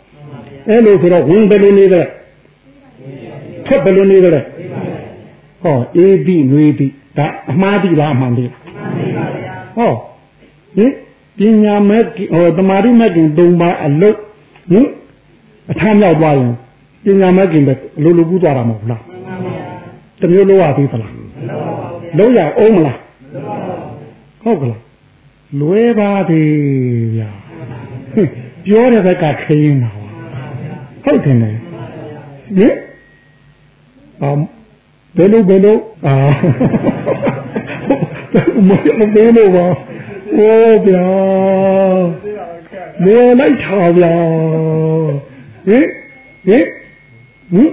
[0.68, 2.06] အဲ့လိုဆိုတော့ဝင်ဘယ်လိုနေတယ်
[3.66, 4.44] ထွက်ဘယ်လိုနေတယ်
[5.62, 8.44] ဟောအေးပြီးနှွေးပြီးဒါအမှားတိလားအမှန်တိ
[9.76, 9.92] ဟော
[10.76, 10.92] ဟင်
[11.38, 14.16] ပညာမဲ့ဟောတမာရမဲ့ကျင်သုံးပါအလုတ်
[14.70, 14.86] ဟင်
[15.70, 16.52] အထမ်းရောက်သွားရင်
[17.04, 19.02] ပညာမဲ့ကျင်ပဲလိုလိုကူးသွားတာမဟုတ်လား
[20.20, 21.23] တမျိုးလိုရသေးသလား
[22.18, 22.98] လုံးရအောင်မလား
[24.42, 24.80] ဟုတ်ကလား
[25.60, 26.52] လွဲပါသေး
[27.16, 27.30] ဗျာ
[28.66, 29.90] ပြောတဲ့ဘက်ကခရင်တာ
[31.04, 31.50] ဟုတ်တယ်လေ
[32.56, 32.74] ဟင်
[34.22, 34.40] အမ်
[35.16, 36.14] ဘယ်လိုဘယ်လိုအာ
[38.68, 39.66] မမဘယ်လိုပါ
[40.32, 40.50] โอ้
[40.86, 41.08] ဗျာ
[43.04, 44.14] လေလိုက်ထားဗျာ
[45.66, 45.86] ဟင်
[46.46, 46.64] ဟင်
[47.52, 47.70] ဟင်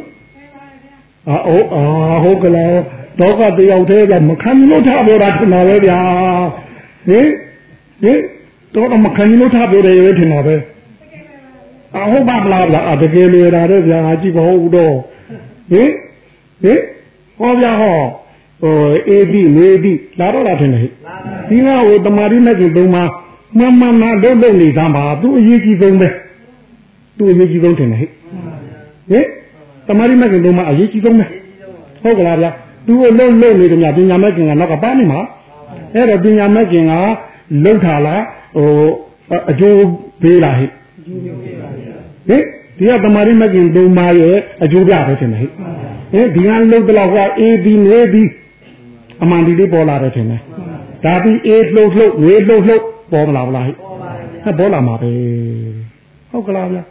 [1.30, 1.84] အာအိုးအာ
[2.24, 2.76] ဟုတ်ကလား
[3.20, 6.00] တော့ကတယောက်တည်းကမခံလို့ထားပြောတာထင်တာပဲဗျာ
[7.08, 7.28] ဟင်
[8.04, 8.20] ဟင်
[8.74, 10.56] တော့တော့မခံလို့ထားပြောတယ်ပဲထင်တာပဲ
[11.96, 14.96] အဟုတ်ပါမလားဗျာအတကယ်လေတာတဲ့ဗျာကြည့်မဟုတ်တော့
[15.72, 15.90] ဟင်
[16.64, 16.80] ဟင်
[17.40, 17.98] ဟောဗျာဟော
[18.62, 18.76] ဟို
[19.08, 23.04] အေဒီမေဒီလာတော့လာထင်တယ်ဒီကဟိုတမာရီနဲ့ကျသုံးပါ
[23.58, 26.08] မမမလုံးလုံးနေသမ်းပါသူအရေးကြီးဆုံးပဲ
[27.18, 28.10] သူအရေးကြီးဆုံးထင်တယ်ဟဲ့
[29.12, 29.26] ဟင်
[29.88, 31.26] တမာရီနဲ့ကျသုံးပါအရေးကြီးဆုံးပဲ
[32.04, 32.52] ဟုတ်ကလားဗျာ
[32.88, 35.22] သူ့လုံးလုံးနေတယ်များပညာမဲ့ခင်ကနောက်ကပါနေမှာ
[35.96, 36.94] အဲ့တော့ပညာမဲ့ခင်က
[37.66, 38.22] လုံထာလား
[38.56, 38.70] ဟို
[39.52, 39.82] အကျိုး
[40.22, 40.70] ပေးလားဟဲ့
[42.30, 42.44] ဟင်
[42.78, 45.52] ဒီကတမာရီမဲ့ခင်သုံးပါရဲ့အကျိုးပြပဲထင်တယ်ဟဲ့
[46.14, 48.30] ဟင်ဒီကလုံတလောက်ကအေးပြီးနေပြီး
[49.24, 50.42] အမှန်ဒီလေးပေါ်လာတယ်ထင်တယ်
[51.06, 53.76] ဒါပြီးအေးလှုပ်လှုပ်ငေးလှုပ်လှုပ်ပေါ်မလာဘူးလားဟဲ့
[54.60, 55.12] ပေါ်လာမှာပဲ
[56.32, 56.84] ဟုတ်ကလားဗျာ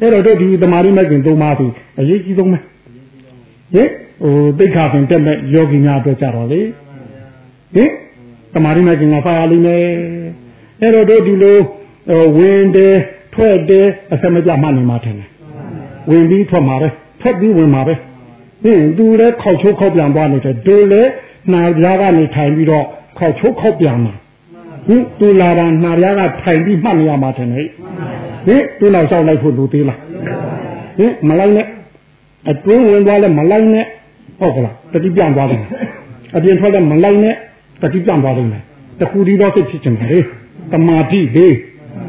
[0.00, 1.66] အဲ့တော့တို့ဒီတမာရီမဲ့ခင်သုံးပါပြီ
[1.98, 2.58] အရေးကြီးဆုံးပဲ
[3.74, 3.88] ဟင်
[4.22, 6.60] ဟိုတိတ်ခါပင်တက်မဲ့ယောဂီများအတွက်ကြတော့လေ
[7.74, 7.90] ဟင်
[8.54, 9.86] တမာရီမဲ့ခင်ကဖာရလိမ့်မယ်
[10.80, 11.58] အဲ့တော့တို့ဒီလို
[12.36, 12.96] ဝင်တယ်
[13.34, 15.28] ထွက်တယ်အစမကြမှနေမှာထင်တယ်
[16.10, 16.88] ဝင်ပြီးထွက်မှာပဲ
[17.20, 17.94] ထွက်ပြီးဝင်မှာပဲ
[18.64, 21.10] ဟင်သူလည်းခောက်ချိုးခောက်ပြန်သွားနေတယ်ဒိုလည်း
[21.52, 22.84] နာပြားကနေထိုင်ပြီးတော့
[23.18, 24.14] ခောက်ချိုးခောက်ပြန်မှာ
[24.88, 27.68] ဟင်သူလာတာနာပြားကထိုင်ပြီးမှတ်နေရမှာထင်တယ်
[28.46, 29.98] ဟင်သူနောက်လျှောက်လိုက်ဖို့လူသေးလား
[30.98, 31.66] ဟင်မလိုက်နဲ့
[32.50, 33.84] အတွင်းဝင်သွားလဲမလိုက်နဲ့
[34.40, 35.60] ဟုတ်ကလားတတိပြန်သွားတယ်
[36.36, 37.34] အပြင်ထွက်လဲမလိုက်နဲ့
[37.82, 38.46] တတိပြန်သွားတယ်
[39.00, 40.18] တခုဒီတော့စိတ်ဖြစ်ချင်တယ်လေ
[40.72, 41.46] တမာတိလေ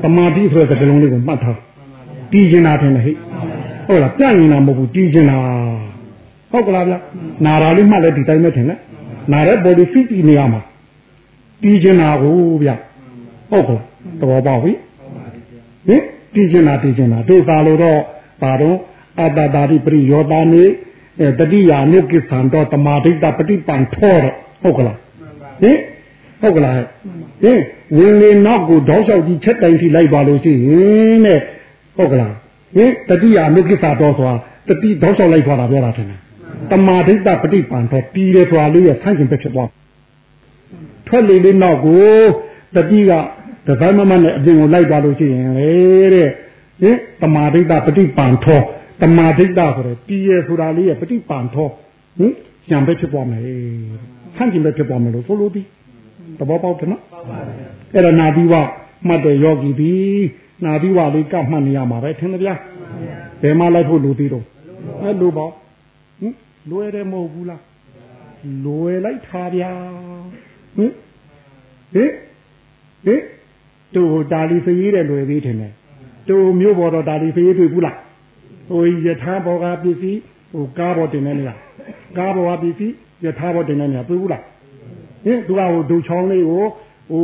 [0.03, 1.59] တမာတိဆိုတဲ့ကလုံးလေးကိုမှတ်ထား
[2.31, 3.15] တီးကျင်တာထင်တယ်ဟဲ့
[3.87, 5.37] ဟုတ်လားပြန့်နေတာမဟုတ်ဘူးတီးကျင်တာ
[6.51, 6.93] ဟုတ်ကလားဗျ
[7.45, 8.79] နာရာလေးမှတ်လဲဒီတိုင်းပဲထင်တယ်
[9.31, 10.61] နာတဲ့ body fit ဒီနေရာမှာ
[11.61, 12.69] တီးကျင်တာကိုဗျ
[13.51, 13.83] ဟုတ်ကလား
[14.19, 14.71] သဘောပေါက်ပြီ
[15.87, 16.01] ဟင်
[16.33, 17.99] တီးကျင်တာတီးကျင်တာတို့သာလို့တော့
[18.41, 18.77] ပါတော့
[19.20, 20.64] အတ္တတာတိပရိယောတာနေ
[21.38, 24.98] တတိယာနုကိသံတော့တမာဒိတပฏิပန်ထောတော့ဟုတ်ကလား
[25.62, 25.78] ဟင်
[26.40, 26.74] ဟုတ်ကလား
[27.42, 27.60] ဟင်
[27.96, 31.40] ဝင်လေနောက်ကိုတောက်လျှောက်ကြီးချက်တိုင်ထိလိုက်ပါလို့ရှိရင်တဲ့
[31.96, 32.34] ဟုတ်ကလား
[32.76, 34.34] ဟင်တတိယာနုကိသတော့ဆိုတာ
[34.68, 36.20] တတိတောက်လျှောက်လိုက်သွားတာပြောတာထင်တယ်
[36.70, 39.68] တမာဒိတပฏิပန်တော့ပြီးတယ်ဆိုတာလေးရဆန့်ကျင်ပဲဖြစ်သွား
[41.06, 42.04] ထွက်လေလေးနောက်ကို
[42.76, 43.12] တတိက
[43.66, 45.70] တပိုင်းမမနဲ့အပြင်ကိုလိုက်သွားလို့ရှိရင်လေ
[46.14, 46.28] တဲ့
[46.82, 48.60] ဟင်တမာဒိတပฏิပန်ထော
[49.03, 51.67] တမာဒိဋ္ဌဆိုတဲ့ပြည်ရဆိုတာလေးရဲ့ပฏิပန်ထော
[52.17, 52.33] ဟင်
[52.69, 53.41] ကြံပဲဖြစ်သွားမယ်
[54.35, 55.61] ဆန့်ကျင်ပဲဖြစ်သွားမယ်လို့ဆိုလို့ဒီ
[56.39, 57.01] သဘောပေါက်တယ်နော်
[57.93, 58.53] အဲ့တော့နာပြီးဝ
[59.07, 59.93] မှတ်တဲ့ယောဂီဒီ
[60.65, 62.55] နာပြီးဝလေးကမှတ်နေရမှာပဲထင်တယ်ဗျာ
[63.41, 64.45] ဘယ်မှလိုက်ဖို့လူသေးတော့
[65.01, 65.51] အဲ့လိုပေါ့
[66.19, 66.33] ဟင်
[66.69, 67.61] လွယ်တယ်မဟုတ်ဘူးလား
[68.65, 69.71] လွယ်လိုက်တာဗျာ
[70.77, 70.91] ဟင်
[71.93, 72.11] ဟင်
[73.05, 73.21] ဟင်
[73.95, 75.55] တို့ဒါလီဖရေးတယ်လွယ်သေးတယ်
[76.29, 77.97] တို့မျိုးပေါ်တော့ဒါလီဖရေးတွေ့ဘူးလား
[78.73, 80.19] ဟိုယထာဘောကပစ္စည်း
[80.53, 81.59] ဟိုကားဘောတင်နေနေလား
[82.17, 82.93] ကားဘောကပစ္စည်း
[83.25, 84.43] ယထာဘောတင်နေနေလားတွေ့ဘူးလား
[85.25, 86.63] ဟင်သူကဟိုဒုချောင်းလေးကို
[87.11, 87.23] ဟို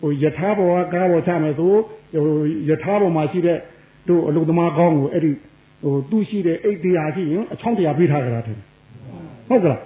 [0.00, 1.72] ဟဟိုယထာဘောကကားဘောချမယ်ဆို
[2.12, 2.26] ဟို
[2.68, 3.58] ယထာဘောမှာရှိတဲ့
[4.08, 5.32] တို့အလုသမားကောင်းကိုအဲ့ဒီ
[5.82, 8.58] ဟိုသူ့ရှိတဲ့အိတ်တရားရှိရင်အချောင်းတရားပေးထားကြတာတယ်
[9.48, 9.80] ဟုတ်ကလား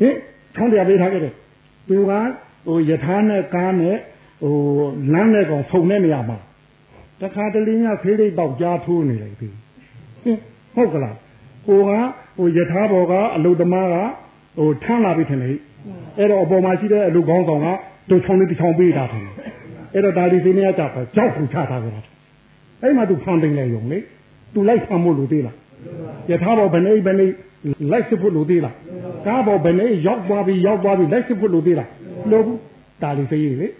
[0.00, 0.14] ဟင်
[0.54, 1.32] ချောင်းတရားပေးထားကြတယ်
[1.88, 2.12] သူက
[2.66, 3.96] ဟိုယထာနဲ့ကားနဲ့
[4.42, 4.54] ဟို
[5.12, 6.38] လမ်းနဲ့ကောင်ဖုန်တဲ့နေရာမှာ
[7.20, 9.48] တခါတလေညဖေးလေးပေါက်ကြားထိုးနေလိုက်ပြီ
[10.24, 10.38] ဟင်
[10.74, 11.16] ဟုတ်ကလား
[11.66, 11.90] ဟိုက
[12.36, 13.94] ဟိုယထာဘောကအလုသမားက
[14.58, 15.50] ဟိုထမ်းလာပြီထင်လေ
[16.18, 17.66] အဲ့တော့အပေါ်မှာရှိတဲ့အလုကောင်းဆောင်က
[18.10, 19.34] တို့ချောင်းလေးတစ်ချောင်းပေးတာထင်တယ်
[19.94, 22.00] အဲ့တော့ဒါဒီစင်းနေကြတော့ကြောက်ခုချထားကြတာ
[22.82, 23.98] အဲ့မှာသူဖန်ပင်လေယုံလေ
[24.54, 25.56] သူလိုက်ဖန်ဖို့လိုသေးလား
[26.30, 27.26] ယထာဘောဘယ်နေဘယ်နေ
[27.90, 28.74] လိုက်စစ်ဖို့လိုသေးလား
[29.26, 31.88] ကားဘောဘယ်နေရောက်သွားပြီရောက်သွားပြီလိုက်စစ်ဖို့လိုသေးလား
[32.30, 32.58] လိုဘူး
[33.02, 33.72] ဒါလေးစိတ်လေဟင်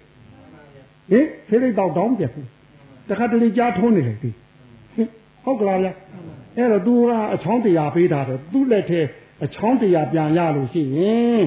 [1.48, 2.46] ဖိလိတော့တောင်းပြဘူး
[3.09, 4.30] တခါတလေကြားထုံးနေလေဒီ
[5.44, 5.88] ဟုတ်ကလားဗျ
[6.57, 9.01] အဲ့တော့ तू ကအချောင်းတရားပေးတာတော့သူ့လက်ထဲ
[9.45, 11.45] အချောင်းတရားပြန်ရလို့ရှိရင်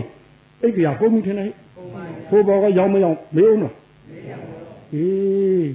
[0.62, 1.52] အိတ်တရားပုံမိထင်တယ်
[2.30, 3.74] ဟိုဘောကရောက်မရောက်မေးအောင်လား
[4.10, 5.68] မေးရပါဘူးအေး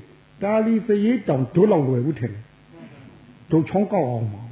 [0.43, 2.45] တာလီစရေးတောင်ဒုလောက်လွယ်ဘူးထင်တယ်
[3.51, 4.43] ဒုချောင်းကောက်အောင်ပါ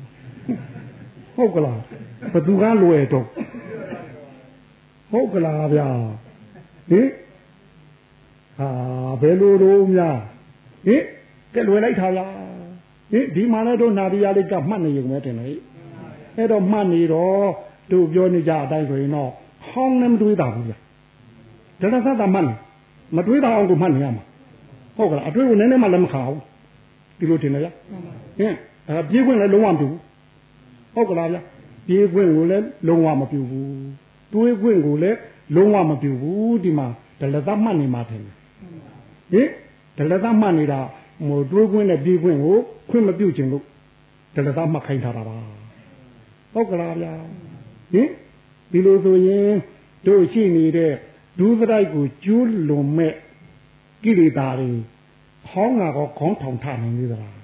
[1.37, 1.81] ဟုတ်ကလား
[2.33, 3.27] ဘသူကလွယ်တော့
[5.11, 5.89] ဟုတ်ကလားဗျာ
[6.91, 7.09] ဟင်
[8.59, 8.69] ဟာ
[9.21, 10.19] ဘယ်လိုတော့များ
[10.87, 11.03] ဟင်
[11.55, 12.50] ကဲလွယ်လိုက်တာလား
[13.11, 15.49] ဟင်ဒီမှာလည်းတို့နာရီယာလေးကမှတ်နေရုံပဲတင်လေ
[16.37, 17.49] အဲ့တော့မှတ်နေတော့
[17.93, 19.31] တို့ပြောနေကြအတိုင်းဆိုရင်တော့
[19.69, 20.79] ဟောင်းလည်းမတွေးတာဘူးဗျာ
[21.81, 22.55] ဒါရသတာမှတ်နေ
[23.17, 24.25] မတွေးတာအောင်ကိုမှတ်နေရမှာ
[24.97, 26.41] ဟုတ်ကလားအတွေးကိုနည်းနည်းမှလည်းမခါဘူး
[27.19, 27.73] ဒီလိုတင်လေဗျာ
[28.39, 28.53] ဟင်
[28.89, 30.01] အဲပြေးခွင့်လည်းလုံးဝမပြုဘူး
[30.95, 31.41] ဟုတ်ကလားဗျာ
[31.87, 33.69] ပြေးခွင့်ကိုလည်းလုံးဝမပြုဘူး
[34.33, 35.19] တွေးခွင့်ကိုလည်း
[35.57, 36.87] လုံးဝမပြုဘူးဒီမှာ
[37.21, 39.49] ဒလသမှတ်နေမှာတယ်ဟင်
[39.99, 40.81] ဒလသမှတ်နေတာ
[41.29, 42.57] ဟိုတွေးခွင့်နဲ့ပြေးခွင့်ကို
[42.91, 43.65] ခွင့်မပြုခြင်းလို့
[44.35, 45.39] ဒလသမှတ်ခိုင်းထားတာပါ
[46.53, 47.15] ဟုတ်ကလားဗျာ
[47.93, 48.09] ဟင်
[48.71, 49.51] ဒီလိုဆိုရင်
[50.07, 50.93] တို့ရှိနေတဲ့
[51.39, 53.15] ဒုစရိုက်ကိုကျူးလွန်မဲ့
[54.03, 54.71] ကိလေသာတွေ
[55.49, 57.37] ဟောင်းတာကောခေါင်းထောင်ထနိုင်သေးသလား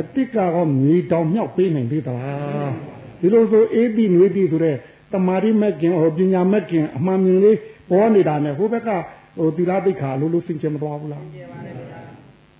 [0.00, 2.72] အတိတ်ကောမြေတောင်မြောက်ပေးနိုင်သေးသလား
[3.20, 4.76] ဒီလိုဆိုအေးပြီးနွေးပြီးဆိုတဲ့
[5.12, 7.58] တမာရီမက်ကင်ဟောပညာမက်ကင်အမှန်မြင်လေး
[7.90, 8.90] ပေါ်နေတာနဲ့ဟိုဘက်က
[9.38, 11.24] ဟိုသီလသိက္ခာလိုလိုစင်ကြမသွားဘူးလား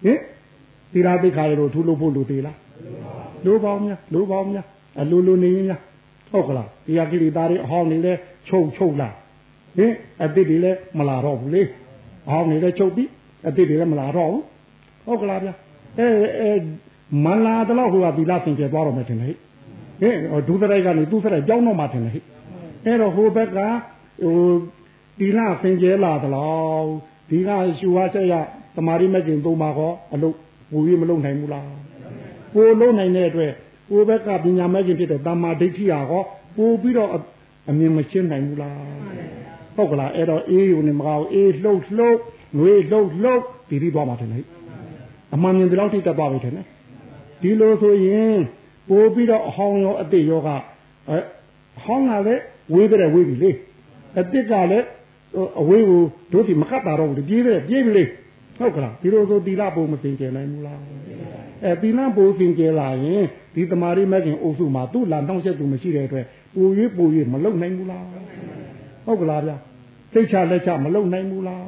[0.02, 0.18] ဟင်
[0.92, 2.59] သီလသိက္ခာလိုထူလို့ဖို့လိုသေးလား
[3.46, 4.66] လိုပါများလိုပါများ
[5.00, 5.80] အလိုလိုနေရင်များ
[6.30, 8.12] ဟုတ်ကလားတရားကိလေသာတွေအဟောင်းနေလဲ
[8.48, 9.09] ချုပ်ချုပ်လာ
[9.76, 9.92] ဟင်
[10.24, 11.62] အတိတ်တွေလည်းမလာတော့ဘူးလေ
[12.26, 13.09] အဟောင်းနေလဲချုပ်ပြီး
[13.48, 14.42] အတိတ်တွေလည်းမလာတော့ဘူး
[15.07, 15.48] ဟုတ်ကလားဗျ
[15.98, 16.07] အဲ
[16.40, 16.50] အဲ
[17.24, 19.35] မလာတော့ဟိုကသီလစင်ကြသွားတော့မယ်ထင်တယ်
[20.00, 22.24] ဟဲ့ဒုသရိုက်ကနေသူသရိုက်ကြောင်းတော့မှထင်တယ်ဟဲ့
[22.85, 23.59] အဲ့တော့ဟိုဘက်က
[24.22, 24.37] ဟို
[25.18, 26.87] ဒီလစင်ကြလာသလား
[27.28, 28.35] ဒီကရှူဝါချက်ရ
[28.74, 30.34] တမာရီမကျင်သုံးပါကောအလုပ်
[30.70, 31.66] ပူပြီးမလုပ်နိုင်ဘူးလား
[32.54, 33.52] ကိုလုံးနိုင်တဲ့အတွက်
[33.90, 36.22] ကိုဘက်ကပညာမကျင်ဖြစ်တဲ့တမာဒိဋ္ဌိဟာကော
[36.56, 37.10] ပို့ပြီးတော့
[37.68, 38.78] အမြင်မရှင်းနိုင်ဘူးလား
[39.76, 42.18] ဟုတ်ကလားအဲ့တော့အေးယူနေမကောအေးလှုပ်လှုပ်
[42.58, 44.40] ငွေလှုပ်လှုပ်ဒီဒီသွားမှာတယ်လေ
[45.34, 46.66] အမှန်မြင်ဒီလောက်ထိတက်သွားပြီတယ်နော်
[47.42, 48.38] ဒီလိုဆိုရင်
[48.88, 50.48] ပို့ပြီးတော့အဟောင်းရောအတိတ်ရောက
[51.08, 51.18] အဲ
[51.84, 52.34] ဟောင်းလာလေ
[52.72, 53.50] ဝေးတဲ့ဝေးပြီလေ
[54.20, 54.87] အတိတ်ကလည်း
[55.60, 58.04] အဝေးကိုတို့ဒီမကတ်တာတော့ဘူးပြေးတယ်ပြေးပြီလေ
[58.58, 60.80] ဟုတ်ကလားဒီလိုဆိုတီလာပုံမစင်ကြနိုင်ဘူးလား
[61.64, 66.62] အဲတီလာပုံစင်ကြလာရင်ဒီတမာရီမခင်အုပ်စုမှာသူ့လာနှောင့်ယှက်သူမရှိတဲ့အတွက်ပူ၍
[66.96, 68.04] ပူ၍မလုံနိုင်ဘူးလား
[69.06, 69.56] ဟုတ်ကလားဗျာ
[70.12, 71.64] သိချလက်ချမလုံနိုင်ဘူးလား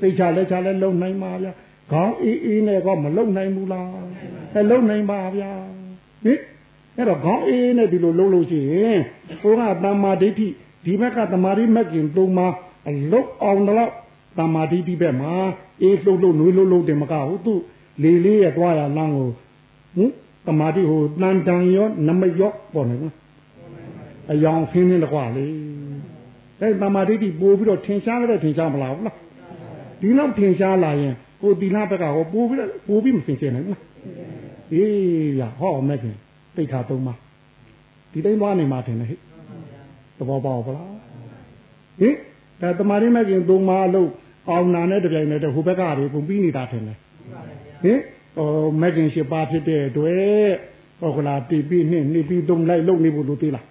[0.00, 1.52] သိချလက်ချလည်းလုံနိုင်ပါဗျာ
[1.92, 3.86] ခေါင်းအေးအေးနဲ့ก็မလုံနိုင်ဘူးလား
[4.54, 5.50] အဲလုံနိုင်ပါဗျာ
[6.24, 6.38] ဟင်
[6.96, 9.00] အဲ့တော့ခေါင်းအေးနဲ့ဒီလိုလုံးလို့ရှိရင်
[9.40, 10.48] ဟိုကတမ္မာဒိဋ္ဌိ
[10.84, 12.46] ဒီဘက်ကတမာရီမက်ကင်သုံးပါ
[12.88, 13.90] အလုတ်အောင်တော့
[14.38, 15.32] တမ္မာဒိဋ္ဌိဘက်မှာ
[15.82, 17.54] အေးလှုပ်လှုပ်နွေးလှုပ်လှုပ်တယ်မကဘူးသူ
[18.02, 19.28] လေလေးရဲ့သွားရလမ်းကို
[19.96, 20.10] ဟင်
[20.46, 23.12] တမာတိဟိုတန်တန်ရောနမရောပေါ်နေဘူး
[24.32, 25.46] အယောင်ဖင်းနေတကွာလေ
[26.60, 29.16] အဲတမာတိတိပို့ပြီးတော့ထင်ရှားလည်းထင်ရှားမလားဘူးလား
[30.00, 33.82] ဒီလောက်ထင်ရှားလာရင်ဟိုတီလာဘက်ကဟောပို့ပြီးပို့ပြီးမသိချင်နိုင်ဘူးလား
[34.72, 36.16] အေးရဟောမဲ့ခင်
[36.56, 37.14] တိတ်ခါသုံးပါ
[38.12, 39.20] ဒီတိုင်းသွားနေမှာထင်တယ်ဟဲ့
[40.18, 40.88] သဘောပေါက်ပါလား
[42.00, 42.14] ဟင်
[42.60, 44.08] ဒါတမာရင်းမဲ့ခင်သုံးပါလို့
[44.48, 46.96] အောင်နာနဲ့တပြိုင်တည်းဟိုဘက်ကတွေပုံပြီးနေတာထင်တယ်
[47.82, 47.98] ဟင်
[48.36, 48.48] ဟို
[48.80, 50.50] မဲ့ခင်ရှိပါဖြစ်တဲ့အတွက်
[51.00, 53.64] ဟောကလာတီပြီးနှစ်နှစ်ပြီးသုံးလိုက်လုံနေဖို့လိုသေးလား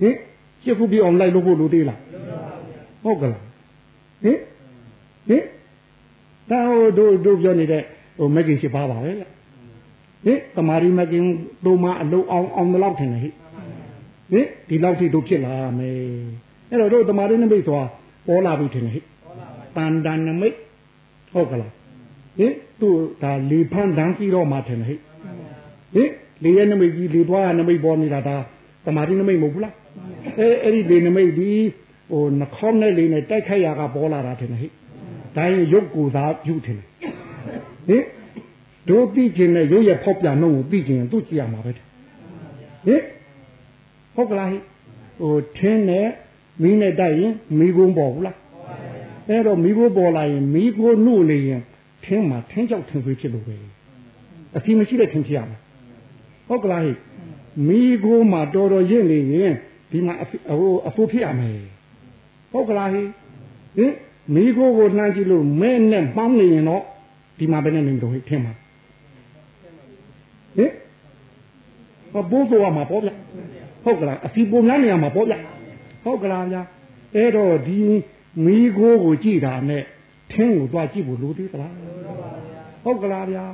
[0.00, 0.14] ဟင်
[0.62, 1.98] ရှစ်ခုပြီးအောင်လိုက်လို့ဖို့လိုသေးလား
[3.04, 3.42] ဟုတ်ကလား
[4.24, 4.38] ဟင်
[5.28, 5.44] ဟင်
[6.50, 7.82] ဒါဟိုတို့တို့ပြောနေတဲ့
[8.18, 9.10] ဟိုမဲ့ခင်ရှိပါပါပဲ
[10.24, 11.24] ဟင်တမာရီမကင်
[11.64, 13.30] တို့မအလုံးအောင်အောင်တော့ထင်တယ်ဟိ
[14.32, 16.00] ဟင်ဒီလောက်ထိတို့ဖြစ်လာမယ်
[16.70, 17.84] အဲ့တော့တို့တမာရီနမိတ်ဆိုတာ
[18.26, 19.00] ပေါ်လာပြီထင်တယ်ဟိ
[19.76, 20.56] တန်တန်နမိတ်
[21.32, 21.72] ဟုတ်ကလား
[22.38, 22.88] ဟင်သူ
[23.22, 24.94] ဒါလေဖန်းတန်းပြီးတော့မှထင်တယ်ဟိ
[25.94, 26.10] ဟင်
[26.44, 28.36] လေရဲ့နမိတ်ကြီးလေသွားနမိတ်ပေါ်နေတာဒါ
[28.86, 29.74] တမာရီနမိတ်မဟုတ်ဘူးလား
[30.38, 31.50] အဲအဲ့ဒီလေနမိတ်ဒီ
[32.10, 34.72] ဟိုနှခေါင်းနဲ့လေနဲ့တိုက်ခိုက်ရာကပေါ်လာတာထင်တယ်ဟိဟ
[35.36, 36.86] ဒါရင်ရုပ်ကိုယ်သာပြုထင်တယ်
[37.88, 38.04] ဟင်
[38.88, 41.86] တို့သိခြင်းနဲ့ရုပ်ရဲ့ဖောက်ပြန်နှုံးကိုသိခြင်းသူကြည့်ရမှာပဲဟင်
[44.14, 44.58] ဟုတ်ကလားဟိ
[45.20, 46.08] ဟိုထင်းနဲ့
[46.62, 48.36] မီးနဲ့တိုက်ရင်မီးကုန်းပေါ်ဘူးလား
[49.28, 51.62] အဲ့တော့မီးခိုးပေါ်လာရင်မီးခိုးနှုတ်နေရင်
[52.04, 53.56] ထင်းမှာထင်းကြောက်ထင်းသွေးဖြစ်လို့ပဲ
[54.56, 55.58] အစီမရှိတဲ့ထင်းဖြစ်ရမှာ
[56.48, 56.92] ဟုတ်ကလားဟိ
[57.68, 59.54] မီးခိုးမှာတော်တော်ရင့်နေရင်
[59.90, 60.14] ဒီမှာ
[60.58, 61.58] ဟိုအဖိုးဖြစ်ရမယ်
[62.52, 63.02] ဟုတ်ကလားဟိ
[63.76, 63.92] ဟင်
[64.34, 66.82] မီးခိုးကိုနှမ်းကြည့်လို့မဲနဲ့ပေါင်းနေရင်တော့
[67.38, 68.52] ဒီမှာဘယ်နဲ့နေတော့ဟိထင်းမှာ
[70.56, 70.70] ဟင်
[72.12, 73.10] ဟောဘိုးတော်မှာပေါ့ဗျ
[73.84, 75.34] ဟုတ်ကလားအစီပုံများနေရမှာပေါ့ဗျ
[76.04, 76.56] ဟုတ်ကလားဗျ
[77.16, 77.80] အဲ့တော့ဒီ
[78.44, 79.82] မီးခိုးကိုကြည့်တာနဲ့
[80.32, 81.74] ထင်းကိုသွားကြည့်ဖို့လိုသေးသလား
[82.84, 83.44] ဟုတ်ကလားဗျာ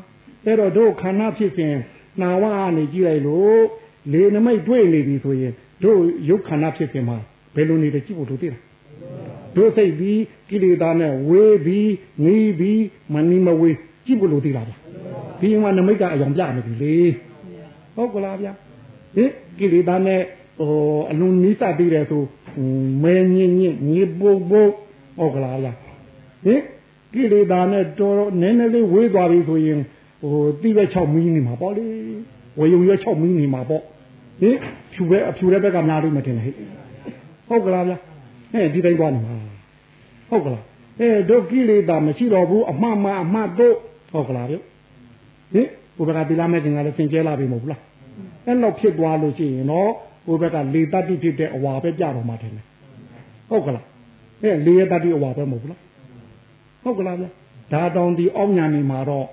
[0.45, 1.79] အဲ့တော့တို့ခန္ဓာဖြစ်ခြင်း
[2.23, 3.61] နာဝကနေကြည့်လိုက်လို့
[4.13, 7.19] လေနမိတ်တွေ့နေပြီဆိုရင်တို့ရုပ်ခန္ဓာဖြစ်ခြင်းမှာ
[7.55, 8.63] ဘယ်လိုနေတယ်ကြည့်ဖို့လိုသေးလား
[9.57, 10.21] တို့စိတ်ပြီး
[10.51, 11.93] ကိလေသာနဲ့ဝေးပြီး
[12.25, 12.83] ငီးပြီး
[13.15, 13.77] မနီမဝေး
[14.07, 14.77] ကြည့်ဖို့လိုသေးလားဗျာ
[15.41, 16.97] ဒီမှာနမိတ်ကအယောင်ပြနေပြီလေ
[17.97, 18.53] ဟုတ်ကလားဗျာ
[19.17, 20.21] ဟင်ကိလေသာနဲ့
[20.59, 20.73] ဟို
[21.11, 22.23] အလုံးနီးစပ်ပြီးတယ်ဆို
[23.03, 24.73] မဲညင်းညင်းညီပုတ်ပုတ်
[25.19, 25.73] ဟုတ်ကလားဗျာ
[26.45, 26.61] ဟင်
[27.13, 29.81] ကိလေသာနဲ့တော်နည်းနည်းလေးဝေးသွားပြီဆိုရင်
[30.21, 31.87] ဟိုတိပဲ6မီးနေမှာပေါ့လေ
[32.59, 33.83] ဝေယုံရွက်6မီးနေမှာပေါ့
[34.41, 34.57] ဟင်
[34.93, 36.55] ဖြူပဲအဖြူတဲ့ဘက်ကများလို့မတင်ဟဲ့
[37.49, 37.97] ဟုတ်ကလားဗျာ
[38.53, 39.35] ဟဲ့ဒီတိုင်းသွားနေမှာ
[40.31, 40.63] ဟုတ်ကလား
[41.01, 43.75] အဲဒုက္ခိလေသာမရှိတော့ဘူးအမှန်မှအမှန်တို့
[44.13, 44.57] ဟုတ်ကလားဗျ
[45.55, 47.81] ဟင်ဘုရားတိလာမဲ့ခင်ကလည်းသင်ကျဲလာပြီမဟုတ်ဘူးလား
[48.47, 49.91] အဲ့လောက်ဖြစ်သွားလို့ရှိရင်တော့
[50.27, 52.53] ဟိုဘက်ကလေတတ္တိဖြစ်တဲ့အဝါပဲကြတော့မှတယ်
[53.51, 53.85] ဟုတ်ကလား
[54.43, 55.81] အဲလေရတတ္တိအဝါပဲမဟုတ်ဘူးလား
[56.83, 57.27] ဟုတ်ကလားဗျ
[57.73, 59.27] ဒါတောင်ဒီအောက်ညာနေမှာတော့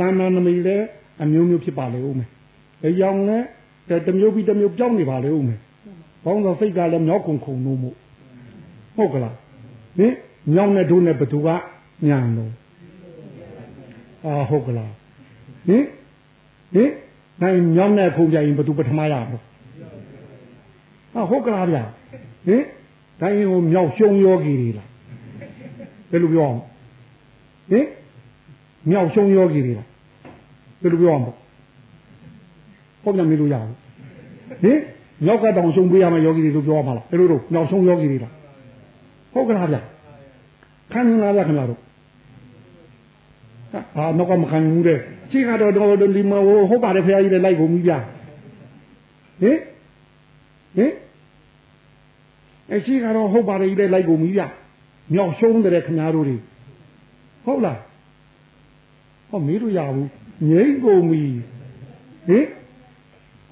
[0.00, 0.86] တဏ္ဍနမီလည်း
[1.22, 2.28] အမျိုးမျိုးဖြစ်ပါလေဦးမယ်
[2.86, 3.46] အယောင်လည်း
[4.06, 5.58] တမျိုးပြီးတမျိုးပြောင်းနေပါလေဦးမယ်
[6.24, 7.96] ဘောင်းသောစိတ်ကလည်းမြောက်ခုံခုံလို့မို့
[8.96, 9.36] ဟုတ်ကလား
[9.98, 10.14] ဟင်
[10.54, 11.48] မြောင်းတဲ့ဒုနဲ့ဘသူက
[12.08, 12.52] ညာလို့
[14.26, 14.92] အာဟုတ်ကလား
[15.68, 15.84] ဟင်
[16.74, 16.90] ဟင်
[17.42, 19.40] နိုင်မြောင်းတဲ့ခုံကြရင်ဘသူပထမရမှာ
[21.14, 21.82] ဟာဟုတ်ကလားဗျာ
[22.46, 22.62] ဟင်
[23.20, 24.88] တိုင်းဟိုမြောက်ရှုံယောဂီတွေလား
[26.10, 26.58] ဘယ်လိုပြောအောင်
[27.70, 27.86] ဟင်
[28.90, 29.86] မြောက်ရှုံယောဂီတွေလား
[30.82, 31.36] ဘယ်လိုပြောအောင်ပေါ့
[33.16, 33.66] ပြန်မေးလို့ရအောင်
[34.62, 34.78] ဟင်
[35.24, 38.32] မြောက်ကတောင်ရှုံပေးရမယ်ယောဂီတွေလို့ပြောရမှာလားဘယ်လိုတော့မြောက်ရှုံယောဂီတွေလား
[39.32, 39.80] ဟုတ်ကလားဗျာ
[40.92, 41.80] ခံနေလားဗျာခင်ဗျားတို့
[43.94, 44.98] ဟာတော့ကမခံဘူးတဲ့
[45.30, 47.98] ခြေကတော့တော့ဒီမှာဟုတ်ပါတယ်ဖရာကြီးလည်းလိုက်ကုန်ပြီဗျာ
[49.42, 49.58] ဟင်
[50.76, 50.92] ဟင်
[52.72, 54.42] အရှိကတော့ဟုတ်ပါတယ်ကြီးလည်းလိုက်ကုန်ပြီဗျ
[55.14, 56.36] မြောက်ရှုံးတဲ့ခင်ဗျားတို့တွေ
[57.44, 57.78] ဟုတ်လား
[59.28, 60.08] ဟောမေးလို့ရဘူး
[60.50, 61.22] ငိမ့်ကုန်ပြီ
[62.28, 62.46] ဟင်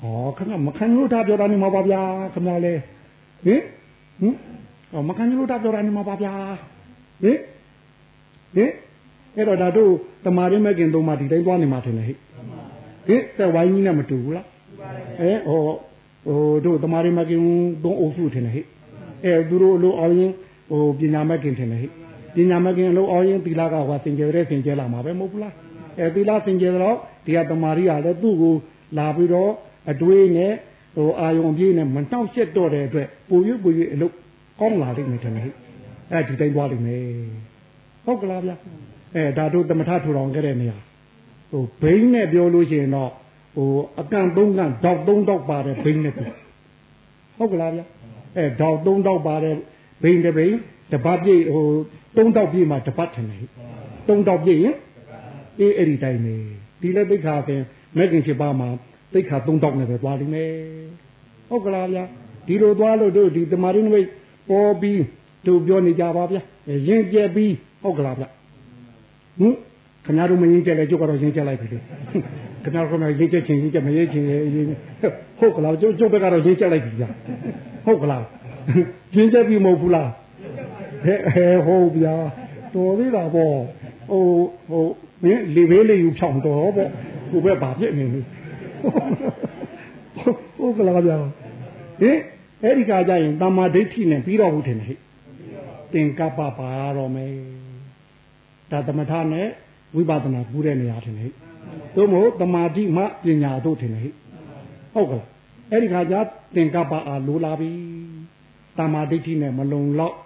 [0.01, 2.03] ဟောခင်ဗျမခံလို့တာပြောတာနေမှာပါဗျာ
[2.35, 2.73] ခင်ဗျာလေ
[3.45, 3.61] ဟင်
[4.21, 4.35] ဟင်
[4.93, 6.35] ဟောမခံလို့တာပြောတာနေမှာပါဗျာ
[7.23, 7.39] ဟင်
[8.55, 8.71] ဟင်
[9.37, 9.93] အဲ့တော့ဒါတို့
[10.25, 12.17] တမာရင်းမဲ့ခင်သုံးပါဒီတိုင်းသွားနေမှာထင်တယ်ဟဲ့
[13.09, 14.47] ဟင်တဲ့ဝိုင်းကြီးနဲ့မတူဘူးလား
[15.21, 15.61] အဲဟော
[16.27, 17.41] ဟိုတို့တမာရီမကင်
[17.85, 18.65] သုံးအုပ်စုထင်တယ်ဟဲ့
[19.25, 20.33] အဲသူတို့အလို့အောင်ရင်
[20.71, 21.91] ဟိုပညာမကင်ထင်တယ်ဟဲ့
[22.35, 25.55] ပညာမကင်အလို့အောင်ရင်သီလကဟောစင်ကြယ်တဲ့စင်ကြယ်လာမှာပဲမဟုတ်ဘူးလား
[25.99, 28.55] အဲသီလစင်ကြယ်တော့ဒီကတမာရီကလည်းသူ့ကို
[28.99, 29.51] လာပြီးတော့
[29.91, 30.53] အတွေးနဲ့
[30.97, 34.15] ဟိုအာယုံပြေးနဲ့မနှောက်ရှက်တော့တဲ့အတွက်ပူရွပူရွအလုပ်
[34.61, 35.55] ကောင်းလာလိမ့်မယ်ထင်တယ်ဟဲ့
[36.13, 37.03] အဲဒီတိုင်းသွားလိမ့်မယ်
[38.05, 38.53] ဟုတ်ကလားဗျ
[39.15, 40.79] အဲဒါတို့တမထထူထောင်ခဲ့တဲ့နေရာ
[41.51, 43.11] ဟိုဘိန်းနဲ့ပြောလို့ရှိရင်တော့
[43.59, 47.81] ဟိုအကန့်သုံးကန့်ဒေါက်သုံးဒေါက်ပါတဲ့ဘိန်းနဲ့ဟုတ်ကလားဗျ
[48.37, 49.55] အဲဒေါက်သုံးဒေါက်ပါတဲ့
[50.03, 50.59] ဘိန်းတစ်ဘိန်း
[50.93, 51.67] တပတ်ပြည့်ဟို
[52.17, 53.43] သုံးဒေါက်ပြည့်မှာတပတ်ထင်တယ်
[54.09, 54.77] သုံးဒေါက်ပြည့်ရင်
[55.61, 56.35] အေးအဲ့ဒီတိုင်းပဲ
[56.81, 57.61] ဒီလက်သိခါပင်
[57.97, 58.69] မက်ကင်ချစ်ပါမှာ
[59.13, 60.53] သိခါသုံးဒေါက်နဲ့ပဲသွားလိမ့်မယ်
[61.49, 62.01] ဟုတ်ကလားဗျ
[62.47, 64.09] ဒီလိုသွားလို့တို့ဒီတမာရင်းမိတ်
[64.49, 65.03] ပေါ်ပြီး
[65.47, 66.37] တို့ပြောနေကြပါဗျ
[66.89, 67.53] ရင်ကျက်ပြီး
[67.83, 69.55] ဟုတ်ကလားဗျဟင်
[70.05, 71.79] ခင်ဗျားတို့မရင်ကျက်လဲကျုပ်ကတော့ရင်ကျက်လိုက်ပြီလေ
[72.69, 74.67] ခင်ဗျားတို့ကရေးချက်ချင်းရေးချက်မရေးချင်းရေး
[75.39, 77.09] ဟုတ်ကလားကျုပ်ကျုပ်ဘက်ကတော့ရေးချက်လိုက်ပြီဗျာ
[77.85, 78.25] ဟုတ်ကလား
[79.17, 80.11] ရေးချက်ပြီမဟုတ်ဘူးလား
[81.05, 82.15] ဟဲ့ဟဲဟုတ်ဗျာ
[82.75, 83.57] တော်သေးတာပေါ့
[84.11, 84.25] ဟို
[84.71, 84.85] ဟို
[85.23, 86.91] မင်းလေဘေးလေးယူဖြောင်းတော်ပေါ့
[87.31, 88.27] ကိုပဲဗာပြစ်နေလို့
[90.59, 91.17] ဟုတ်ကလားဗျာ
[92.01, 92.19] ဟင်
[92.63, 94.99] အဲ့ဒီကကြရင်တမ္မာဒိဋ္ဌိနဲ့ပြီးတော့ဟုတ်တယ်ဟဲ့
[95.93, 97.33] သင်္ကပ္ပပါတော့မယ်
[98.71, 99.47] ဒါသမထနဲ့
[99.95, 101.33] ဝိပဿနာပူးတဲ့နေရာထင်ဟဲ့
[101.97, 104.15] သို့မဟုတ်တမာတိမှပညာတို့ထင်တယ်ဟဲ့
[104.95, 105.27] ဟုတ်ကလား
[105.71, 106.15] အဲ့ဒီခါကျ
[106.55, 107.71] သင်္ကပ္ပအားလိုလာပြီ
[108.79, 110.17] တမာဒိဋ္ဌိနဲ့မလုံလောက်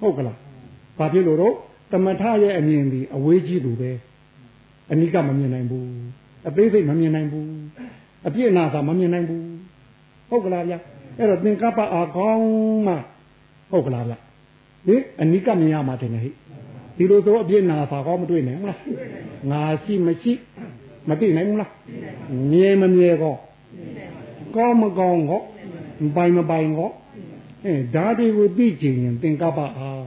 [0.00, 0.36] ဟုတ်ကလား
[0.98, 1.54] ဘာဖြစ်လို့တော့
[1.92, 3.90] တမထရဲ့အမြင်ဒီအဝေးကြီးသူပဲ
[4.92, 5.88] အနိကမမြင်နိုင်ဘူး
[6.48, 7.48] အသေးစိတ်မမြင်နိုင်ဘူး
[8.26, 9.44] အပြည့်အနာသာမမြင်နိုင်ဘူး
[10.28, 10.74] ဟုတ်ကလားဗျ
[11.18, 12.46] အဲ့တော့သင်္ကပ္ပအားကောင်း
[12.86, 12.94] မှ
[13.70, 14.14] ဟုတ်ကလားဗျ
[14.86, 16.45] ဟင်အနိကမြင်ရမှာတင်တယ်ဟဲ့ဟ
[16.96, 18.80] ဒီလိုဆိုအပြစ်နာပါကောမတွေ့နိုင်ဘူးလား
[19.50, 20.32] ငါရှိမရှိ
[21.08, 21.70] မသိနိုင်ဘူးလား
[22.50, 23.36] မြဲမမြဲကော
[24.56, 25.40] ကောင်းမကောင်းကော
[26.02, 26.90] မပိုင်မပိုင်ကော
[27.64, 30.04] အဲဓာတ်တွေကိုသိချင်ရင်သင်္ကပ္ပအား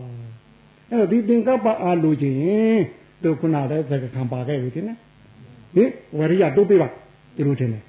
[0.90, 2.82] အဲ့တော့ဒီသင်္ကပ္ပအားလို့ချင်ရင်
[3.24, 6.88] တို့ခုနတဲ့သက္ကခံပါခဲ့ပြီတင်ဟင်ဝရိယတုတ်ပြပါ
[7.36, 7.84] ဒီလိုတင်ဟင်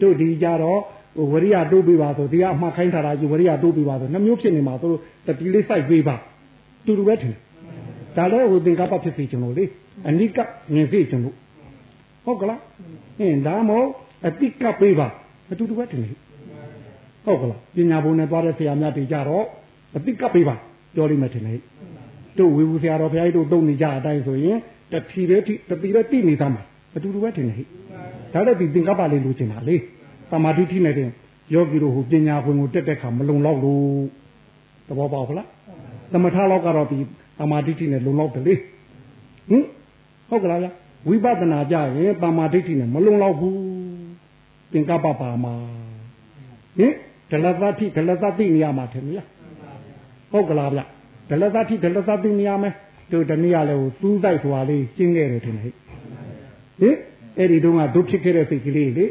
[0.00, 0.80] တို့ဒီကြတော့
[1.32, 4.88] ဝရိယတိုးပေးပါဆိုဒီကအမှားခိုင်းထားတာကြီးဝရိယတိုးပေးပါဆိုနှမျိုးဖြစ်နေမှာသူ
[5.26, 6.16] တတိလေးစိုက်ပေးပါ
[6.84, 7.34] တူတူပဲထင်
[8.16, 9.64] ဒါလည်းဟိုသင်္ကပ္ပဖြစ်စီကျွန်တော်လေ
[10.08, 10.38] အနိက
[10.74, 11.36] မြင်စီကျွန်တော်
[12.24, 12.60] ဟုတ်ကလား
[13.20, 13.86] အင်းဒါမို့
[14.26, 15.08] အတိကပေးပါ
[15.50, 16.08] အတူတူပဲထင်လေ
[17.24, 19.44] ဟုတ်ကလားပညာဘုံနဲ့သွားတဲ့ဆရာများတွေကြတော့
[19.96, 20.54] အတိကပေးပါ
[20.94, 21.54] ပြောလိမ့်မယ်ထင်လေ
[22.38, 24.58] တို့ဝေဘူးဆရာတော်ဘုရားကြီးတို့သုံးနေကြအတိုင်းဆိုရင်
[24.92, 26.62] တတိပဲတိတတိပဲတိနေသားမှာ
[26.96, 27.56] အတူတူပဲထင်လေ
[28.32, 29.76] ဒါလည်းဒီသင်္ကပ္ပလေးလိုချင်တာလေ
[30.30, 31.08] သမာဓိထိနဲ့တင်
[31.54, 33.82] ယောဂီတို့ဟိုပညာခွင်ကိုတက်တဲ့ခါမလုံလောက်လို့
[34.88, 35.48] သဘောပေါက်ခလား
[36.12, 36.98] သမထလောက်ကတော့ဒီ
[37.40, 39.64] သမာဓိထိနဲ့လုံလောက်တယ်လေဟင်
[40.28, 40.68] ဟုတ်ကလားဗျ
[41.08, 43.58] ဝိပဿနာကြရင်သမာဓိထိနဲ့မလုံလောက်ဘူး
[44.72, 45.54] သင်္ကပ္ပပါမှာ
[46.78, 46.92] ဟင်
[47.30, 49.26] ဒလသတိဒလသတိနေရာမှာထင်မလား
[50.32, 50.80] ဟုတ်ကလားဗျ
[51.30, 52.74] ဒလသတိဒလသတိနေရာမယ်
[53.12, 55.74] တို့တနည်းအားလည်းဟိုသူးတိုက်သွားလေးကျင်းခဲ့တယ်ထင်တယ်
[56.80, 56.96] ဟင်
[57.38, 59.06] အဲ့ဒီတုန်းကတို့ဖြစ်ခဲ့တဲ့စိတ်ကလေးလေ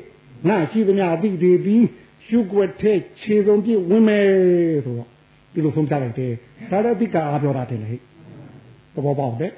[0.47, 1.83] ငါရှိသမျှအတိတွေပြီး
[2.25, 4.25] ရှုွက်တဲ့ခြေစုံပြည့်ဝင်မယ်
[4.85, 5.09] ဆိုတော့
[5.53, 6.31] ဒီလိုဆုံးပြလိုက်တယ်
[6.71, 7.97] ဒါလည်းအတိကအားပြောတာတယ်လေ
[8.95, 9.51] သဘောပေါက်တယ်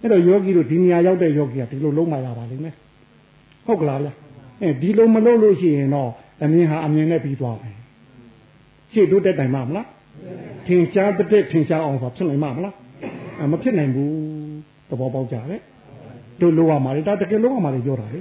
[0.00, 2.74] အဲ့တော့ယောဂီတို့ဒီနေရာရောက်တဲ့ယောဂီကဒီလိုလုံးမရပါလိမ့်မယ်
[3.66, 4.08] ဟုတ်ကလားဗျ
[4.62, 6.10] အဲဒီလိုမလုပ်လို့ရှိရင်တော့
[6.44, 7.76] အမြင်ဟာအမြင်နဲ့ပြီးသွားမယ်
[8.92, 9.86] ရှေ့တို့တက်တိုင်မှာမလား
[10.66, 12.74] ထင်ရှားတဲ့ထင်ရှားအောင်ဆိုဖြစ်နိုင်မှာမလား
[13.52, 14.10] မဖြစ်နိုင်ဘူး
[14.88, 15.60] သဘောပေါက်ကြတယ်
[16.40, 18.20] တို့လိုရမှာလေဒါတကယ်လိုရမှာလေပြောတာလေ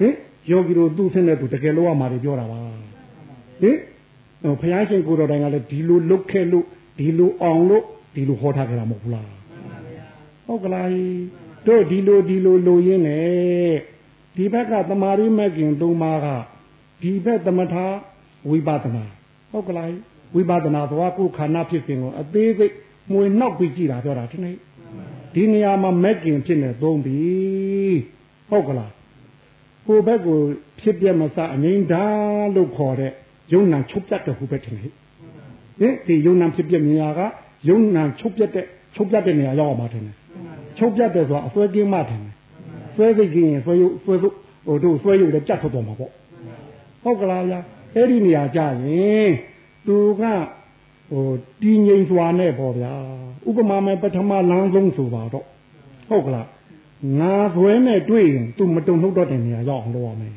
[0.00, 0.14] ဟင်
[0.50, 3.76] ယောဂီတို့သူ့ဆင်းတဲ့သူတကယ်လို့ရမှာတွေပြောတာပါဟင်
[4.60, 6.64] ဘုရားရှင်ကိုတော်တိုင်ကလည်းဒီလိုလုတ်ခဲ့လို့
[6.98, 9.35] ဒီလိုအောင်လို့ဒီလိုဟောထားကြတာမဟုတ်ဘူးလား
[10.46, 10.88] ဟုတ်ကလား
[11.66, 13.74] တို့ဒီလိုဒီလိုလိုရင်းနဲ့
[14.36, 16.26] ဒီဘက်ကတမာရီမက်ကင်သုံးပါးက
[17.02, 17.74] ဒီဘက်သမထ
[18.48, 19.04] ဝိပဿနာ
[19.50, 19.88] ဟုတ်ကလား
[20.34, 22.74] ဝိပဿနာသွားကိုခန္ဓာဖြစ်စဉ်ကိုအသေးစိတ်
[23.12, 24.56] မွေနောက်ပြီးကြည့်တာပြောတာဒီနေ့
[25.34, 27.18] ဒီနေရာမှာမက်ကင်ဖြစ်နေသုံးပြီ
[28.50, 28.92] ဟုတ်ကလား
[29.86, 30.38] ကိုဘက်ကို
[30.80, 32.04] ဖြစ်ပြမစအငိမ့်ဓာ
[32.54, 33.12] လို့ခေါ်တဲ့
[33.52, 34.88] ယုံနာချုပ်ပြတ်တဲ့ဟိုဘက်ထင်ဟိ
[35.80, 37.20] ဟင်ဒီယုံနာဖြစ်ပြမြင်ရက
[37.68, 40.16] ယုံနာချုပ်ပြတ်တဲ့ချုပ်ပြတ်တဲ့နေရာရောက်အောင်ထင်တယ်
[40.78, 42.32] ချုပ်ပြတ်တယ်ဆိုတာအစွဲကင်းမှထင်တယ်
[42.94, 44.28] ဆွဲစိတ်ကင်းရင်ဆွဲရုပ်ဆွဲစု
[44.66, 46.12] ဟိုတို့ဆွဲရုပ်လည်းကြတ်ထွက်သွားမှာပေါ့
[47.02, 47.60] ဟုတ်ကလားဗျာ
[47.94, 49.30] အဲ့ဒီနေရာကြရင်
[49.86, 50.22] သူက
[51.10, 51.28] ဟို
[51.62, 52.92] တည်ငြိမ်စွာနဲ့ပေါ့ဗျာ
[53.48, 55.46] ဥပမာမဲ့ပထမလမ်းဆုံးဆိုပါတော့
[56.08, 56.46] ဟုတ်ကလား
[57.18, 60.32] ငါဘွဲနဲ့တွေ့ရင် तू မတုံနှုတ်တော့တဲ့နေရာရောက်အောင်လုပ်ရမယ်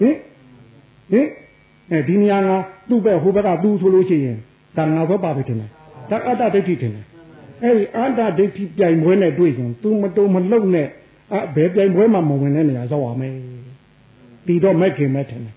[0.00, 0.16] ဟင်
[1.10, 1.26] ဟင်
[1.90, 2.50] အဲဒီနေရာက
[2.88, 4.36] သူ့ဘက်ဟိုဘက်ကသူဆိုလို့ရှိရင်
[4.76, 5.70] ဒါငါဘက်ပါပဲတင်တယ်
[6.10, 7.04] ဒါအတ္တဒိဋ္ဌိတင်တယ်
[7.62, 10.88] အဲဒီအတ္တဒိဋ္ဌိပြိုင်ပွဲနဲ့တွေ့ရင် तू မတုံမလုံနဲ့
[11.34, 13.32] အဘယ်ပြိုင်ပွဲမှာမဝင်တဲ့နေရာရောက်ရမယ်
[14.46, 15.54] ဒီတော့မဲ့ခင်မဲ့ထင်တယ်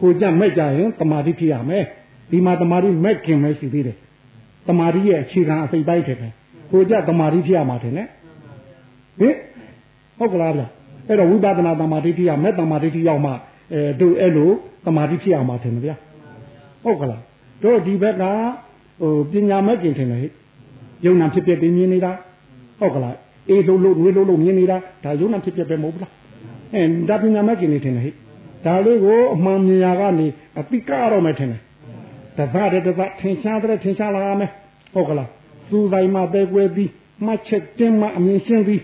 [0.00, 1.84] ကိုကြမဲ့ကြရင်တမာတိဖြစ်ရမယ်
[2.30, 3.96] ဒီမှာတမာတိမဲ့ခင်မဲ့ရှိသေးတယ်
[4.68, 6.32] တမာတိရဲ့အခြေခံအစိတ်ပိုင်းထင်တယ်
[6.72, 8.08] ကိုကြတမာတိဖြစ်ရမှာထင်တယ်
[9.20, 9.34] ဟင်
[10.18, 10.62] ဟုတ်ကလားဗျ
[11.08, 13.32] အဲ့တော့ဝိပဿနာတမာတိတိယမဲ့တမာတိတိရောက်မှ
[13.72, 14.50] အဲတို့အဲ့လို
[14.86, 15.96] တမာတိဖြစ်အောင်ပါထင်တယ်ဗျာ
[16.84, 17.22] ဟုတ်ကလား
[17.62, 18.24] တို့ဒီဘက်က
[19.00, 20.32] ဟိုပညာမဲ့ကျင်ထင်တယ်ဟဲ့
[21.04, 22.12] ယုံနာဖြစ်ဖြစ်ပြင်းနေတာ
[22.80, 23.16] ဟုတ်ကလား
[23.48, 26.12] အေးလုံးလုံးဝေးလုံးလုံးမြင်နေတာဒါယုံနာဖြစ်ဖြစ်ပဲမဟုတ်ဘူးလား
[26.74, 28.14] အဲဒါပညာမဲ့ကျင်နေထင်တယ်ဟဲ့
[28.66, 30.26] ဒါလေးကိုအမှန်မြင်ရကနေ
[30.58, 31.60] အပိကတော့မယ်ထင်တယ်
[32.38, 34.50] တပတ်တပတ်ထင်ရှားတဲ့ထင်ရှားလာမယ်
[34.94, 35.28] ဟုတ်ကလား
[35.70, 36.90] သူ့တိုင်းမှာပဲကွဲပြီး
[37.26, 38.82] မှတ်ချက်တင်းမှအမြင်ရှင်းပြီး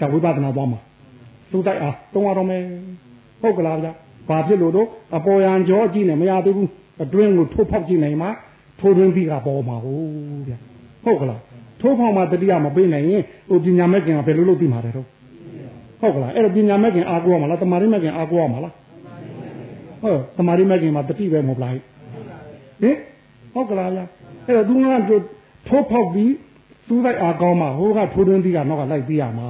[0.00, 0.80] ဒါဝိပဿနာသွားမှာ
[1.50, 2.62] သူတိုက်အားတုံးရတော့မယ်
[3.42, 3.92] ဟုတ်ကလားဗျာ
[4.28, 6.70] ဘာဖြစ်လို့တော့အပေါ်ယံကြောကြည့်နေမရသေးဘူး
[7.02, 8.28] အတွင်းကိုထိုးဖောက်ကြည့်နိုင်မှ
[8.80, 10.58] ထိုးတွင်းပြီးကပေါ်မှာဟုတ်ဗျာ
[11.04, 11.40] ဟုတ်ကလား
[11.80, 15.06] ထိုးဖောက်မှတတိယမပေးနိုင်ရင်ဟိုပညာမဲ့ခင်ကဘယ်လိုလုပ်ပြီးမှာလဲတော့
[16.00, 18.74] ဟုတ်ကလားအဲ့တော့ပညာမဲ့ခင်အားကိုးရမှာလားတမာရီမဲ့ခင်အားကိုးရမှာလား
[20.02, 22.96] ဟုတ်တမာရီမဲ့ခင်မှာတတိပဲမဟုတ်လားဟင်
[23.54, 24.04] ဟုတ်ကလားဗျာ
[24.46, 25.12] အဲ့တော့သူက
[25.68, 26.32] ထိုးဖောက်ပြီး
[26.88, 29.46] သူ့လိုက်အားကောင်းမှဟိုကထိုးတွင်းပြီးကနောက်ကလိုက်ပြီးရမှာ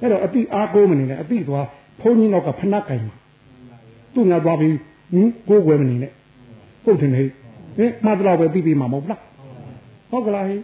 [0.00, 1.66] အဲ့တော့အတိအားကိုးမနေနဲ့အတိသွား
[2.00, 3.14] ဘုန်းကြီးတော့ကဖဏကင်မှာ
[4.14, 4.74] သူ့ငါသွားပြီး
[5.12, 6.12] ဟင်ကိုးွယ်မနေနဲ့
[6.84, 7.26] ဟုတ်တယ်ဟဲ့
[7.76, 9.20] ဟင်မှတ်တော့ပဲပြီးပြီးမှာမဟုတ်လား
[10.10, 10.60] ဟုတ်ကလားဟင်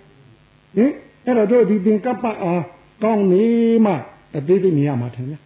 [0.77, 0.91] ဟင်
[1.27, 2.63] အဲ့တော့တို့ဒီသင်္ကပ္ပအား
[3.03, 3.45] ကောင်းနေ
[3.87, 3.93] မှ
[4.37, 5.39] အသေးသေးမြင်ရမှာထင်ဗျာ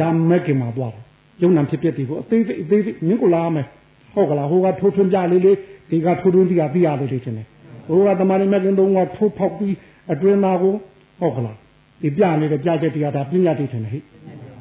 [0.00, 1.02] ဒါမဲ့ကင်မှာသွားတယ်
[1.42, 3.66] ယုံနာဖြစ်ဖြစ်ဒီကိုအသေးသေးအသေးသေးမြင်ကိုလာမယ်
[4.14, 5.56] ဟုတ်ကလားဟိုကထိုးထွန်းကြလေးလေး
[5.90, 7.46] ဒီကထိုးထွန်းဒီကပြရလေးလေးချင်းတယ်
[7.86, 9.74] ဟိုကတမန်မဲ့ကင်သုံးကထိုးဖောက်ပြီး
[10.12, 10.74] အတွင်းသားကို
[11.20, 11.56] ဟုတ်ကလား
[12.02, 14.02] ဒီပြနေတဲ့ပြချက်တရားဒါပညာတိထင်တယ်ဟဲ့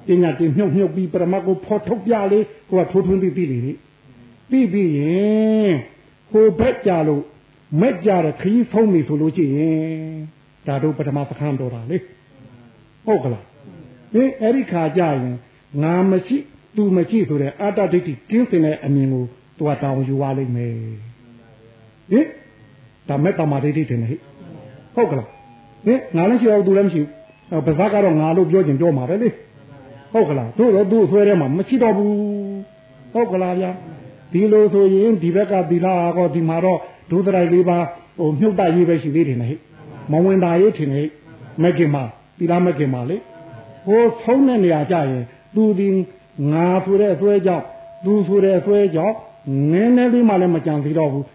[0.08, 2.40] ပညာတိမြုပ်မြုပ်ပြီးပရမတ်ကိုဖော်ထုတ်ပြလေ
[2.70, 3.58] ဟိုကထိုးထွင်းပြီးပြီလေ
[4.50, 5.74] ပြီးပြီးရင်
[6.32, 7.24] ဟိုဘက်ကြလို့
[7.80, 9.80] မက်ကြတဲ့ခရီးဆုံးပြီဆိုလို့ရှိရင်
[10.68, 11.98] ဒါတို့ပထမပခန်းတော်တာလေ
[13.06, 13.46] ဟုတ်ကလား
[14.14, 15.36] ဟင်အဲ့ဒီခါကြရင်
[15.84, 16.38] ငါမရှိ
[16.76, 19.24] သူမရှိဆိုတဲ့အတ္တဒိဋ္ဌိကင်းစင်တဲ့အမြင်ကို
[19.58, 20.74] သူကတောင်းယူရလိမ့်မယ်
[22.12, 22.26] ဟင်
[23.10, 24.16] ဒါမဲ့တမာဒိဋ္ဌိတင်ဟိ
[24.96, 25.28] ဟုတ်ကလား
[25.86, 29.30] ဟင်ငါလည်းရှိတော့သူလည်းမရှိဘူးပါဇက်ကတော့ငါလို့ပြောချင်ပြောမှာပဲလေ
[30.14, 32.14] ဟုတ်ကလားသူ့တော့သူ့ဆွဲထဲမှာမရှိတော့ဘူး
[33.14, 33.72] ဟုတ်ကလားဗျာ
[34.34, 36.80] ဒီလိုဆိုရင်ဒီဘက်ကသီလကောဒီမှာတော့
[37.12, 37.78] ဒုသရိုက်လေးပါ
[38.18, 39.56] ဟိုမြုပ်တရေးပဲရှိသေးတယ်ဟဲ့
[40.12, 41.08] မဝင်တာရေးထင်ဟဲ့
[41.62, 42.04] မက်ကင်မှာ
[42.38, 43.18] သီလမက်ကင်မှာလေ
[43.86, 45.24] ဟိုဆုံးတဲ့နေရာကြရင်
[45.56, 45.88] သူဒီ
[46.52, 47.66] ငါဆိုတဲ့အစွဲကြောင့်
[48.06, 49.16] သူဆိုတဲ့အစွဲကြောင့်
[49.72, 51.26] နည်းနည်းလေးမှလည်းမကြံသေးတော့ဘူး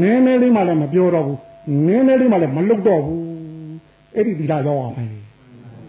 [0.00, 1.38] နည်းနည်းလေးမှလည်းမပြောတော့ဘူး
[1.86, 3.22] နည်းနည်းလေးမှလည်းမလုပ်တော့ဘူး
[4.14, 5.08] အဲ့ဒီသီလရောက်အောင်မယ်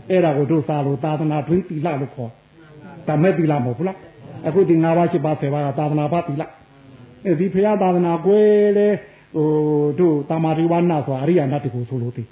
[0.09, 2.31] အဲ့ဒါကိုတို့စာလို့သာသနာတွင်းသီလလို့ခေါ်
[3.07, 3.97] ဒါမဲ့သီလမဟုတ်ဘူးလား
[4.47, 6.43] အခုဒီ၅ပါး၈ပါး၁၀ပါးကသာသနာပါသီလ
[7.25, 8.87] အဲဒီဖရာသာသနာကွယ်လေ
[9.35, 9.47] ဟို
[9.99, 12.23] တို့တမာရိဝနာဆိုတာအရိယာနတ်တကူဆိုလို့သိ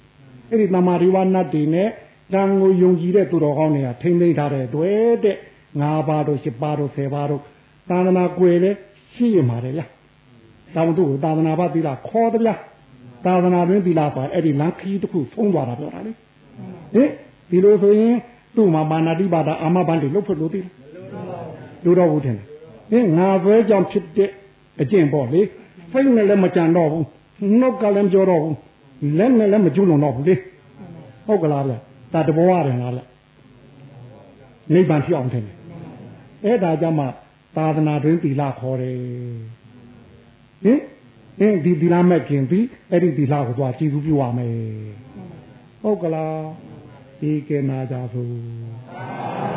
[0.50, 1.88] အဲ့ဒီတမာရိဝနတ်တွေနဲ့
[2.32, 5.36] တန်ကိုယုံကြည်တဲ့သူတော်ကောင်းတွေကထိမ့်သိမ်းထားတဲ့တွေ့တဲ့
[5.80, 7.42] ၅ပါးတို့၈ပါးတို့၁၀ပါးတို့
[7.90, 8.70] သာသနာကွယ်လေ
[9.14, 9.86] ရှိရမှာတယ်ဗျာ
[10.74, 12.56] တောင်တို့သာသနာပါသီလခေါ်တယ်ဗျာ
[13.26, 16.12] သာသနာတွင်သီလပါအဲ့ဒီလမ်းခီးတစ်ခုဖုံးသွားတာပြောတာလေ
[16.94, 17.10] ဟင်
[17.50, 18.14] ဒီလိုဆိုရင်
[18.56, 20.70] သူ့မှာမာနာတိပါဒအာမဘန်တွေလုတ်ဖို့လို့သိတယ်
[21.84, 22.46] လူတော်ဘူးထင်တယ်
[22.90, 24.30] ဟင်ငါဘွဲကြောင့်ဖြစ်တဲ့
[24.80, 25.42] အကျင့်ပေါ့လေ
[25.92, 27.04] စိတ်နဲ့လည်းမကြံတော့ဘူး
[27.60, 28.56] နှုတ်ကလည်းမပြောတော့ဘူး
[29.18, 30.34] လက်နဲ့လည်းမကျွလွန်တော့ဘူးလေ
[31.26, 31.74] ဟုတ်ကလားဗျ
[32.12, 33.02] ဒါတဘောရတယ်လားဗျ
[34.72, 35.56] နိဗ္ဗာန်ဖြစ်အောင်ထင်တယ်
[36.44, 37.06] အဲ့ဒါကြောင့်မှ
[37.56, 38.98] သာသနာတွင်သီလခေါ်တယ်
[40.64, 40.80] ဟင်
[41.38, 44.54] ဟင်ဒီသီလမဲ့ခင်ပြီးအဲ့ဒီသီလကိုသွားကြည်သူပြုရမယ်
[45.82, 46.40] ဟုတ်ကလား
[47.20, 49.55] ဒီကေနာကြသို့